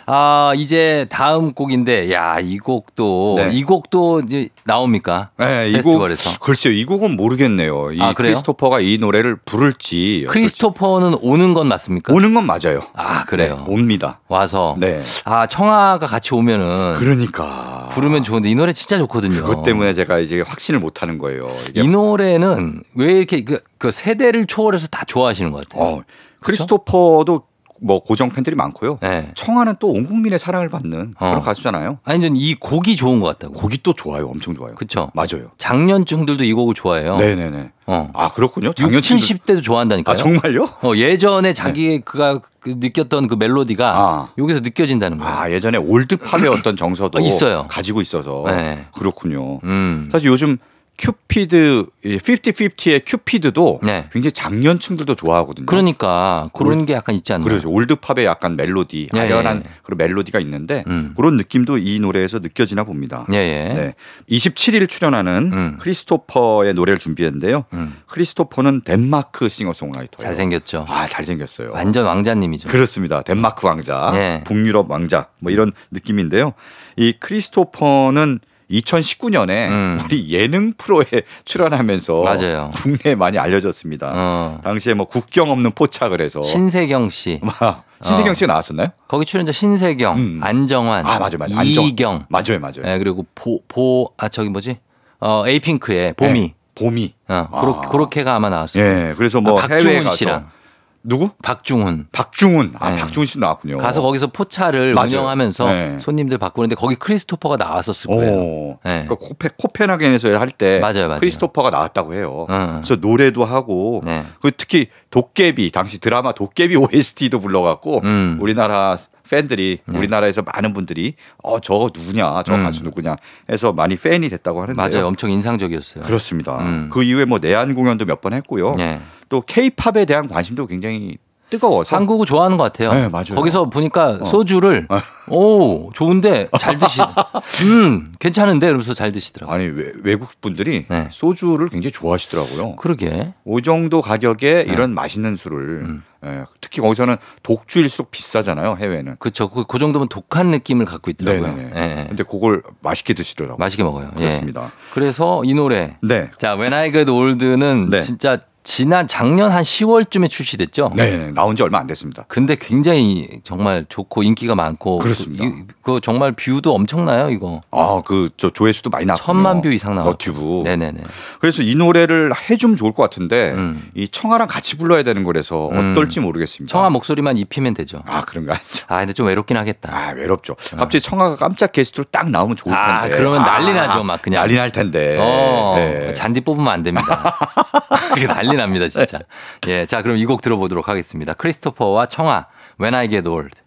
아, 0.10 0.54
이제 0.56 1.06
다음 1.10 1.52
곡인데, 1.54 2.14
야, 2.14 2.40
이 2.40 2.58
곡도, 2.60 3.36
네. 3.40 3.50
이 3.52 3.64
곡도 3.64 4.22
이제 4.22 4.48
나옵니까? 4.64 5.32
네, 5.38 5.70
이 5.70 5.82
곡. 5.82 6.02
글쎄요, 6.40 6.74
이 6.74 6.86
곡은 6.86 7.18
모르겠네요. 7.18 7.92
이 7.92 8.02
아? 8.02 8.14
크리스토퍼가 8.14 8.80
이 8.80 9.00
노래를 9.00 9.36
부를지. 9.36 10.26
크리스토퍼는 10.30 11.18
오는 11.22 11.54
건 11.54 11.68
맞습니까? 11.68 12.14
오는 12.14 12.34
건 12.34 12.46
맞아요. 12.46 12.84
아, 12.94 13.26
그래요? 13.26 13.66
네, 13.68 13.74
옵니다. 13.74 14.22
와서. 14.30 14.78
네. 14.80 15.04
아, 15.26 15.46
청아가 15.46 16.08
같이 16.08 16.34
오면은 16.34 16.96
그러니까. 16.96 17.90
부르면 17.92 18.24
좋은데 18.24 18.50
이 18.50 18.56
노래 18.56 18.72
진짜 18.72 18.98
좋거든요. 18.98 19.42
그것 19.42 19.64
때문에 19.64 19.94
제가 19.94 20.20
이제 20.20 20.40
확신을 20.40 20.80
못 20.80 21.02
하는 21.02 21.18
거예요. 21.18 21.52
이 21.76 21.86
노래는 21.86 22.82
왜 22.96 23.12
이렇게 23.12 23.44
그, 23.44 23.60
그 23.78 23.92
세대를 23.92 24.48
초월해서 24.48 24.88
다 24.88 25.04
좋아하시는 25.06 25.52
것 25.52 25.68
같아요. 25.68 25.84
어, 25.84 26.04
크리스토퍼도 26.40 27.44
뭐 27.82 28.00
고정 28.02 28.30
팬들이 28.30 28.56
많고요. 28.56 29.00
네. 29.02 29.32
청하는 29.36 29.76
또 29.80 29.88
온 29.90 30.04
국민의 30.06 30.38
사랑을 30.40 30.70
받는 30.70 31.16
어. 31.18 31.30
그런 31.30 31.42
가수잖아요. 31.42 32.00
아니, 32.04 32.22
저는 32.22 32.36
이 32.36 32.54
곡이 32.56 32.96
좋은 32.96 33.20
것 33.20 33.28
같다고. 33.28 33.54
곡이 33.54 33.80
또 33.84 33.94
좋아요. 33.94 34.28
엄청 34.28 34.54
좋아요. 34.56 34.76
그쵸. 34.76 35.10
맞아요. 35.14 35.52
장년층들도 35.58 36.44
이 36.44 36.54
곡을 36.54 36.74
좋아해요. 36.74 37.18
네 37.18 37.36
네 37.36 37.50
네. 37.50 37.72
어. 37.86 38.10
아 38.14 38.30
그렇군요. 38.30 38.70
6, 38.70 38.76
장년 38.76 39.00
70대도 39.00 39.64
좋아한다니까요. 39.64 40.14
아 40.14 40.16
정말요? 40.18 40.70
어, 40.82 40.92
예전에 40.96 41.54
자기 41.54 42.00
그가 42.00 42.40
그 42.60 42.76
느꼈던 42.78 43.28
그 43.28 43.36
멜로디가 43.36 43.94
아. 43.96 44.30
여기서 44.38 44.60
느껴진다는 44.60 45.20
거예요. 45.20 45.34
아 45.34 45.50
예전에 45.52 45.78
올드팝의 45.78 46.48
어떤 46.52 46.76
정서도 46.76 47.18
어, 47.18 47.22
있어요. 47.22 47.66
가지고 47.70 48.02
있어서 48.02 48.44
네. 48.48 48.86
그렇군요. 48.94 49.60
음. 49.64 50.10
사실 50.12 50.28
요즘 50.28 50.58
큐피드 50.98 51.86
50-50의 52.04 53.04
큐피드도 53.06 53.82
네. 53.84 54.10
굉장히 54.12 54.32
장년층들도 54.32 55.14
좋아하거든요. 55.14 55.68
그러니까 55.68 56.50
그런 56.54 56.86
게 56.86 56.94
약간 56.94 57.14
있지 57.14 57.34
않나요? 57.34 57.48
그렇죠. 57.48 57.70
올드팝의 57.70 58.26
약간 58.26 58.56
멜로디, 58.56 59.10
예, 59.14 59.20
아련한 59.20 59.64
예. 59.66 59.72
그런 59.84 59.98
멜로디가 59.98 60.40
있는데 60.40 60.84
음. 60.88 61.14
그런 61.16 61.38
느낌도 61.38 61.78
이 61.78 62.00
노래에서 62.00 62.40
느껴지나 62.40 62.84
봅니다. 62.84 63.28
예, 63.32 63.38
예. 63.38 63.74
네. 63.74 63.94
27일 64.30 64.90
출연하는 64.90 65.52
음. 65.54 65.78
크리스토퍼의 65.80 66.74
노래를 66.74 66.98
준비했는데요. 66.98 67.66
음. 67.74 67.96
크리스토퍼는 68.08 68.82
덴마크 68.82 69.50
싱어송라이터예요. 69.50 70.28
잘생겼죠. 70.28 70.86
아, 70.90 71.08
잘생겼어요. 71.08 71.72
완전 71.74 72.06
왕자님이죠. 72.06 72.70
그렇습니다. 72.70 73.22
덴마크 73.22 73.68
왕자, 73.68 74.10
네. 74.14 74.44
북유럽 74.46 74.90
왕자 74.90 75.28
뭐 75.42 75.52
이런 75.52 75.72
느낌인데요. 75.92 76.54
이 76.96 77.14
크리스토퍼는 77.20 78.40
2019년에 78.72 79.70
음. 79.70 80.00
우리 80.06 80.30
예능 80.32 80.74
프로에 80.74 81.06
출연하면서 81.46 82.22
맞아요. 82.22 82.72
국내에 82.76 83.16
많이 83.16 83.38
알려졌습니다. 83.38 84.12
어. 84.14 84.60
당시에 84.64 84.94
뭐 84.94 85.06
국경 85.06 85.52
없는 85.52 85.72
포착을 85.72 86.22
해서 86.22 86.44
신세경 86.44 87.10
씨. 87.10 87.40
막 87.42 87.86
신세경 88.04 88.34
씨가 88.34 88.48
나왔었나요? 88.48 88.90
거기 89.08 89.26
출연자 89.26 89.52
신세경, 89.52 90.18
음. 90.18 90.40
안정환, 90.44 91.06
아 91.06 91.20
맞아요, 91.20 91.38
맞아요. 91.40 91.62
이경, 91.64 92.26
맞아요, 92.30 92.60
맞아요. 92.60 92.84
예, 92.86 92.98
그리고 93.00 93.26
보, 93.34 93.62
보, 93.68 94.12
아, 94.18 94.30
저기 94.30 94.50
뭐지? 94.50 94.78
어, 95.20 95.44
에이핑크의 95.48 96.14
보미. 96.14 96.40
네, 96.40 96.54
보미. 96.76 97.14
어, 97.28 97.48
아. 97.52 97.62
그렇게, 97.62 97.88
그렇게가 97.88 98.36
아마 98.36 98.50
나왔어요. 98.50 98.84
예, 98.84 99.14
그래서 99.18 99.42
뭐 99.42 99.60
아, 99.60 99.68
해외 99.68 100.04
가서 100.04 100.16
씨랑. 100.16 100.57
누구? 101.04 101.30
박중훈. 101.42 102.08
박중훈. 102.12 102.74
아, 102.80 102.92
네. 102.92 102.98
박중훈 103.00 103.26
씨 103.26 103.40
나왔군요. 103.40 103.78
가서 103.78 104.02
거기서 104.02 104.28
포차를 104.28 104.94
맞아요. 104.94 105.08
운영하면서 105.10 105.66
네. 105.66 106.00
손님들 106.00 106.38
받는데 106.38 106.76
거기 106.76 106.96
크리스토퍼가 106.96 107.58
나왔었을 107.58 108.08
거예요. 108.10 108.34
오. 108.34 108.80
네. 108.84 109.06
그러니까 109.06 109.16
코페, 109.16 109.50
코펜하겐에서 109.58 110.38
할 110.38 110.50
때. 110.50 110.82
크리스토퍼가 111.20 111.70
나왔다고 111.70 112.14
해요. 112.14 112.46
어. 112.50 112.80
그래서 112.82 112.96
노래도 112.96 113.46
하고 113.46 114.02
네. 114.04 114.24
그 114.42 114.52
특히 114.56 114.88
도깨비 115.10 115.72
당시 115.72 116.00
드라마 116.00 116.34
도깨비 116.34 116.76
OST도 116.78 117.40
불러갖고 117.40 118.02
음. 118.04 118.38
우리나라 118.42 118.98
팬들이 119.28 119.80
네. 119.86 119.98
우리나라에서 119.98 120.42
많은 120.42 120.74
분들이 120.74 121.16
어 121.44 121.60
저거 121.60 121.90
누구냐 121.94 122.44
저 122.46 122.56
음. 122.56 122.64
가수 122.64 122.84
누구냐 122.84 123.16
해서 123.50 123.74
많이 123.74 123.96
팬이 123.96 124.30
됐다고 124.30 124.62
하는데요. 124.62 124.88
맞아요. 124.90 125.08
엄청 125.08 125.30
인상적이었어요. 125.30 126.04
그렇습니다. 126.04 126.58
음. 126.60 126.90
그 126.92 127.04
이후에 127.04 127.26
뭐 127.26 127.40
내한 127.40 127.74
공연도 127.76 128.06
몇 128.06 128.18
번 128.22 128.34
했고요. 128.34 128.74
네. 128.76 129.00
또 129.30 129.42
케이팝에 129.42 130.06
대한 130.06 130.28
관심도 130.28 130.66
굉장히 130.66 131.18
뜨거워서 131.50 131.96
한국을 131.96 132.26
좋아하는 132.26 132.58
것 132.58 132.64
같아요. 132.66 132.94
네, 132.94 133.08
맞아요. 133.10 133.26
어. 133.32 133.36
거기서 133.36 133.70
보니까 133.70 134.20
소주를 134.26 134.88
오 135.30 135.92
좋은데 135.94 136.48
잘 136.60 136.78
드시. 136.78 137.02
음 137.64 138.14
괜찮은데 138.20 138.68
이러면서 138.68 138.94
잘 138.94 139.12
드시더라고. 139.12 139.52
요 139.52 139.56
아니 139.56 139.66
외, 139.68 139.92
외국 140.04 140.30
분들이 140.42 140.86
네. 140.90 141.08
소주를 141.12 141.70
굉장히 141.70 141.92
좋아하시더라고요. 141.92 142.76
그러게. 142.76 143.34
이 143.46 143.62
정도 143.64 144.02
가격에 144.02 144.66
네. 144.66 144.74
이런 144.74 144.94
맛있는 144.94 145.36
술을 145.36 145.60
음. 145.86 146.04
예, 146.26 146.44
특히 146.62 146.82
거기서는 146.82 147.18
독주일수록 147.44 148.12
비싸잖아요 148.12 148.78
해외는. 148.80 149.18
그렇죠. 149.20 149.50
그, 149.50 149.66
그 149.66 149.78
정도면 149.78 150.10
독한 150.10 150.48
느낌을 150.48 150.86
갖고 150.86 151.12
있더라고요. 151.12 151.56
네네네. 151.56 151.72
예, 151.76 152.02
예. 152.02 152.06
근데 152.08 152.24
그걸 152.24 152.64
맛있게 152.82 153.14
드시더라고요. 153.14 153.58
맛있게 153.58 153.84
먹어요. 153.84 154.12
예. 154.18 154.22
그렇습니다. 154.22 154.72
그래서 154.94 155.44
이 155.46 155.54
노래 155.54 155.98
네. 156.02 156.32
자 156.38 156.56
When 156.56 156.74
I 156.74 156.92
Get 156.92 157.10
Old는 157.12 157.90
네. 157.92 158.02
진짜 158.02 158.38
지난 158.68 159.08
작년 159.08 159.50
한 159.50 159.64
10월쯤에 159.64 160.30
출시됐죠. 160.30 160.92
네, 160.94 161.32
나온 161.34 161.56
지 161.56 161.64
얼마 161.64 161.80
안 161.80 161.88
됐습니다. 161.88 162.26
근데 162.28 162.58
굉장히 162.60 163.30
정말 163.42 163.86
좋고 163.88 164.24
인기가 164.24 164.56
많고 164.56 164.98
그렇습니다. 165.00 165.46
그, 165.46 165.50
이- 165.50 165.64
그 165.82 166.00
정말 166.04 166.34
view도 166.34 166.76
엄청나요 166.76 167.30
이거. 167.30 167.62
아, 167.72 168.02
그 168.06 168.28
저 168.36 168.50
조회수도 168.50 168.90
많이 168.90 169.06
나왔고 169.06 169.24
천만 169.26 169.62
view 169.62 169.72
이상 169.72 169.96
나왔고. 169.96 170.12
너튜브. 170.12 170.64
네 170.66 170.76
네 170.76 170.92
네. 170.92 171.02
그래서 171.40 171.64
이 171.64 171.76
노래를 171.76 172.34
해주면 172.50 172.76
좋을 172.76 172.92
것 172.92 173.04
같은데 173.04 173.52
음. 173.54 173.90
이 173.96 174.06
청아랑 174.10 174.50
같이 174.50 174.76
불러야 174.78 175.02
되는 175.04 175.24
거라서 175.24 175.70
음. 175.70 175.92
어떨지 175.92 176.20
모르겠습니다. 176.20 176.70
청아 176.70 176.90
목소리만 176.90 177.38
입히면 177.38 177.74
되죠. 177.74 178.04
아 178.06 178.20
그런가? 178.20 178.60
아 178.90 178.98
근데 179.00 179.14
좀 179.14 179.28
외롭긴 179.28 179.56
하겠다. 179.56 179.90
아 179.96 180.12
외롭죠. 180.12 180.56
갑자기 180.72 181.00
청아가 181.00 181.38
깜짝 181.38 181.72
게스트로 181.72 182.04
딱 182.12 182.30
나오면 182.30 182.58
좋을 182.58 182.76
텐데. 182.76 182.92
아, 182.92 183.08
그러면 183.08 183.44
난리 183.44 183.72
나죠, 183.74 184.04
막 184.04 184.22
그냥. 184.22 184.42
난리 184.42 184.56
날 184.56 184.72
텐데. 184.72 185.18
어, 185.22 185.76
네. 185.78 186.12
잔디 186.14 186.42
뽑으면 186.42 186.68
안 186.68 186.84
됩니다. 186.84 187.34
그게 188.14 188.28
난리 188.28 188.57
납니다, 188.58 188.88
진짜. 188.90 189.20
예, 189.68 189.86
자, 189.86 190.02
그럼 190.02 190.18
이 190.18 190.26
곡 190.26 190.42
들어보도록 190.42 190.90
하겠습니다. 190.90 191.34
크리스토퍼와 191.34 192.08
청아, 192.08 192.48
When 192.82 192.94
I 192.96 193.10
Get 193.10 193.28
Old. 193.30 193.62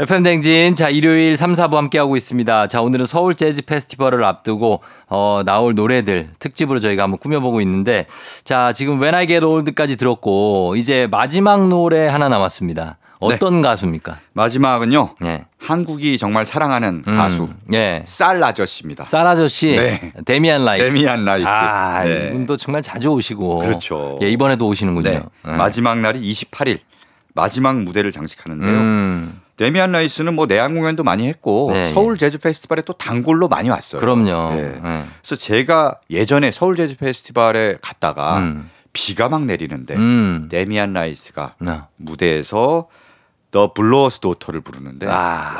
FM 0.00 0.22
댕진, 0.22 0.76
자, 0.76 0.88
일요일 0.90 1.36
3, 1.36 1.54
4부 1.54 1.74
함께하고 1.74 2.16
있습니다. 2.16 2.68
자, 2.68 2.80
오늘은 2.82 3.04
서울 3.06 3.34
재즈 3.34 3.62
페스티벌을 3.62 4.22
앞두고, 4.24 4.80
어, 5.08 5.42
나올 5.44 5.74
노래들 5.74 6.30
특집으로 6.38 6.78
저희가 6.78 7.02
한번 7.02 7.18
꾸며보고 7.18 7.60
있는데, 7.62 8.06
자, 8.44 8.72
지금 8.72 9.00
When 9.00 9.16
I 9.16 9.26
Get 9.26 9.44
Old까지 9.44 9.96
들었고, 9.96 10.74
이제 10.76 11.08
마지막 11.10 11.66
노래 11.66 12.06
하나 12.06 12.28
남았습니다. 12.28 12.96
어떤 13.20 13.62
가수입니까? 13.62 14.18
마지막은요. 14.32 15.14
예. 15.24 15.44
한국이 15.58 16.18
정말 16.18 16.44
사랑하는 16.44 17.02
음, 17.06 17.16
가수 17.16 17.48
예. 17.72 18.02
쌀 18.06 18.42
아저씨입니다. 18.42 19.04
쌀 19.06 19.26
아저씨, 19.26 19.76
네. 19.76 20.12
데미안 20.24 20.64
라이스. 20.64 20.84
데미안 20.84 21.24
라이스. 21.24 21.46
아, 21.48 22.04
네. 22.04 22.28
이분도 22.28 22.56
정말 22.56 22.82
자주 22.82 23.08
오시고. 23.10 23.58
그렇죠. 23.58 24.18
예, 24.22 24.28
이번에도 24.30 24.66
오시는군요. 24.68 25.10
네. 25.10 25.22
예. 25.46 25.50
마지막 25.50 25.98
날이 25.98 26.20
28일. 26.20 26.80
마지막 27.34 27.76
무대를 27.82 28.10
장식하는데요. 28.10 28.70
음, 28.72 29.40
데미안 29.56 29.92
라이스는 29.92 30.34
뭐 30.34 30.46
내한 30.46 30.74
공연도 30.74 31.04
많이 31.04 31.28
했고 31.28 31.70
네. 31.72 31.86
서울 31.88 32.18
재즈 32.18 32.38
페스티벌에 32.38 32.82
또 32.82 32.92
단골로 32.92 33.48
많이 33.48 33.68
왔어요. 33.68 34.00
그럼요. 34.00 34.54
네. 34.54 34.62
예. 34.62 35.04
그래서 35.20 35.36
제가 35.36 36.00
예전에 36.10 36.50
서울 36.50 36.74
재즈 36.76 36.96
페스티벌에 36.96 37.76
갔다가 37.80 38.38
음. 38.38 38.70
비가 38.92 39.28
막 39.28 39.44
내리는데 39.44 39.94
음. 39.94 40.48
데미안 40.50 40.92
라이스가 40.92 41.54
네. 41.60 41.80
무대에서 41.96 42.88
The 43.50 43.72
Blower's 43.72 44.20
Daughter를 44.20 44.60
부르는데 44.60 45.06
아, 45.08 45.56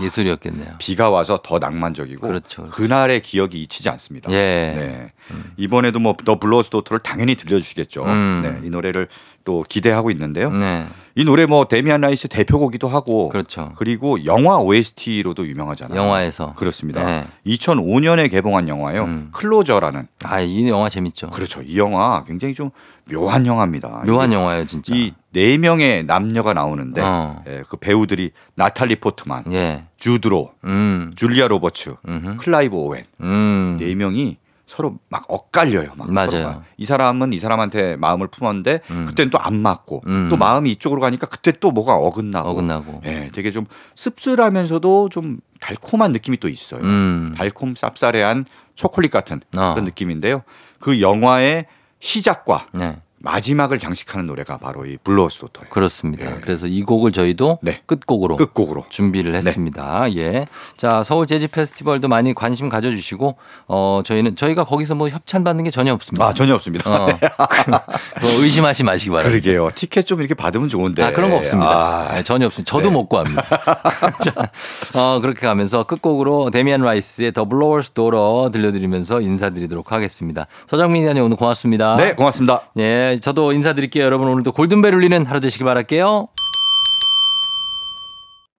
예술이었겠네요. 0.00 0.74
비가 0.78 1.08
와서 1.08 1.40
더 1.44 1.58
낭만적이고 1.58 2.26
그렇죠. 2.26 2.66
그날의 2.66 3.22
기억이 3.22 3.60
잊히지 3.62 3.88
않습니다. 3.90 4.30
예. 4.32 4.36
네. 4.36 5.12
이번에도 5.56 5.98
뭐 6.00 6.16
The 6.24 6.38
Blower's 6.38 6.68
Daughter를 6.70 6.98
당연히 7.00 7.36
들려주시겠죠. 7.36 8.04
음. 8.04 8.40
네. 8.60 8.66
이 8.66 8.70
노래를 8.70 9.08
또 9.48 9.64
기대하고 9.66 10.10
있는데요. 10.10 10.50
네. 10.50 10.84
이 11.14 11.24
노래 11.24 11.46
뭐 11.46 11.64
데미안 11.64 12.02
라이스 12.02 12.28
대표곡이기도 12.28 12.86
하고 12.86 13.30
그렇죠. 13.30 13.72
그리고 13.76 14.22
영화 14.26 14.58
OST로도 14.58 15.46
유명하잖아요. 15.48 15.98
영화에서. 15.98 16.52
그렇습니다. 16.52 17.02
네. 17.02 17.24
2005년에 17.46 18.30
개봉한 18.30 18.68
영화예요. 18.68 19.04
음. 19.04 19.28
Closer라는 19.32 20.06
아, 20.24 20.40
이 20.40 20.68
영화 20.68 20.90
재밌죠. 20.90 21.30
그렇죠. 21.30 21.62
이 21.62 21.78
영화 21.78 22.22
굉장히 22.24 22.52
좀 22.52 22.68
묘한 23.10 23.46
영화입니다. 23.46 24.02
묘한 24.06 24.34
영화예요, 24.34 24.66
진짜. 24.66 24.94
이 24.94 25.14
네 25.32 25.56
명의 25.58 26.04
남녀가 26.04 26.52
나오는데 26.54 27.02
어. 27.02 27.42
예, 27.46 27.62
그 27.68 27.76
배우들이 27.76 28.32
나탈리 28.54 28.96
포트만, 28.96 29.44
예. 29.52 29.84
주드 29.98 30.32
로, 30.32 30.52
음. 30.64 31.12
줄리아 31.16 31.48
로버츠, 31.48 31.94
음흠. 32.08 32.36
클라이브 32.38 32.74
오웬 32.74 33.04
음. 33.20 33.76
네 33.78 33.94
명이 33.94 34.38
서로 34.68 34.98
막 35.08 35.24
엇갈려요. 35.28 35.92
막 35.96 36.12
맞아요. 36.12 36.44
막. 36.44 36.64
이 36.76 36.84
사람은 36.84 37.32
이 37.32 37.38
사람한테 37.38 37.96
마음을 37.96 38.28
품었는데 38.28 38.80
음. 38.90 39.06
그때는 39.08 39.30
또 39.30 39.38
안 39.40 39.56
맞고 39.60 40.02
음. 40.06 40.28
또 40.28 40.36
마음이 40.36 40.70
이쪽으로 40.72 41.00
가니까 41.00 41.26
그때 41.26 41.52
또 41.52 41.70
뭐가 41.70 41.94
어긋나고. 41.96 42.50
어긋나고. 42.50 43.00
예, 43.06 43.30
되게 43.32 43.50
좀 43.50 43.64
씁쓸하면서도 43.94 45.08
좀 45.08 45.38
달콤한 45.60 46.12
느낌이 46.12 46.36
또 46.36 46.48
있어요. 46.48 46.82
음. 46.82 47.34
달콤 47.36 47.72
쌉싸래한 47.74 48.44
초콜릿 48.74 49.10
같은 49.10 49.40
어. 49.56 49.72
그런 49.72 49.84
느낌인데요. 49.84 50.42
그 50.80 51.00
영화의 51.00 51.66
시작과 52.00 52.66
네. 52.72 52.98
마지막을 53.20 53.78
장식하는 53.78 54.26
노래가 54.26 54.58
바로 54.58 54.86
이 54.86 54.96
블루어스 55.02 55.40
도터예요. 55.40 55.70
그렇습니다. 55.70 56.26
예. 56.26 56.40
그래서 56.40 56.66
이 56.66 56.82
곡을 56.82 57.12
저희도 57.12 57.58
네. 57.62 57.82
끝곡으로 57.86 58.36
끝곡으로. 58.36 58.86
준비를 58.88 59.32
네. 59.32 59.38
했습니다. 59.38 60.04
예. 60.16 60.46
자, 60.76 61.02
서울 61.02 61.26
재즈 61.26 61.48
페스티벌도 61.48 62.08
많이 62.08 62.32
관심 62.34 62.68
가져 62.68 62.90
주시고, 62.90 63.36
어, 63.66 64.02
저희는, 64.04 64.36
저희가 64.36 64.64
거기서 64.64 64.94
뭐 64.94 65.08
협찬 65.08 65.42
받는 65.44 65.64
게 65.64 65.70
전혀 65.70 65.92
없습니다. 65.92 66.26
아 66.26 66.32
전혀 66.32 66.54
없습니다. 66.54 66.90
어, 66.90 67.06
뭐 68.20 68.30
의심하지 68.38 68.84
마시기 68.84 69.10
바랍니다. 69.10 69.30
그러게요. 69.30 69.70
티켓 69.74 70.06
좀 70.06 70.20
이렇게 70.20 70.34
받으면 70.34 70.68
좋은데. 70.68 71.02
아, 71.02 71.12
그런 71.12 71.30
거 71.30 71.36
없습니다. 71.36 71.70
아, 71.70 72.14
네, 72.14 72.22
전혀 72.22 72.46
없습니다. 72.46 72.70
저도 72.70 72.88
네. 72.88 72.90
못 72.90 73.08
구합니다. 73.08 73.42
자, 74.22 74.50
어, 74.94 75.20
그렇게 75.20 75.46
가면서 75.46 75.84
끝곡으로 75.84 76.50
데미안 76.50 76.82
라이스의 76.82 77.32
더 77.32 77.44
블로워스 77.44 77.92
도러 77.92 78.50
들려드리면서 78.52 79.20
인사드리도록 79.20 79.92
하겠습니다. 79.92 80.46
서정민 80.66 81.02
기자님 81.02 81.24
오늘 81.24 81.36
고맙습니다. 81.36 81.96
네, 81.96 82.12
고맙습니다. 82.14 82.62
예, 82.76 83.07
저도 83.16 83.52
인사드릴게요. 83.52 84.04
여러분 84.04 84.28
오늘도 84.28 84.52
골든벨 84.52 84.94
울리는 84.94 85.26
하루 85.26 85.40
되시길 85.40 85.64
바랄게요. 85.64 86.28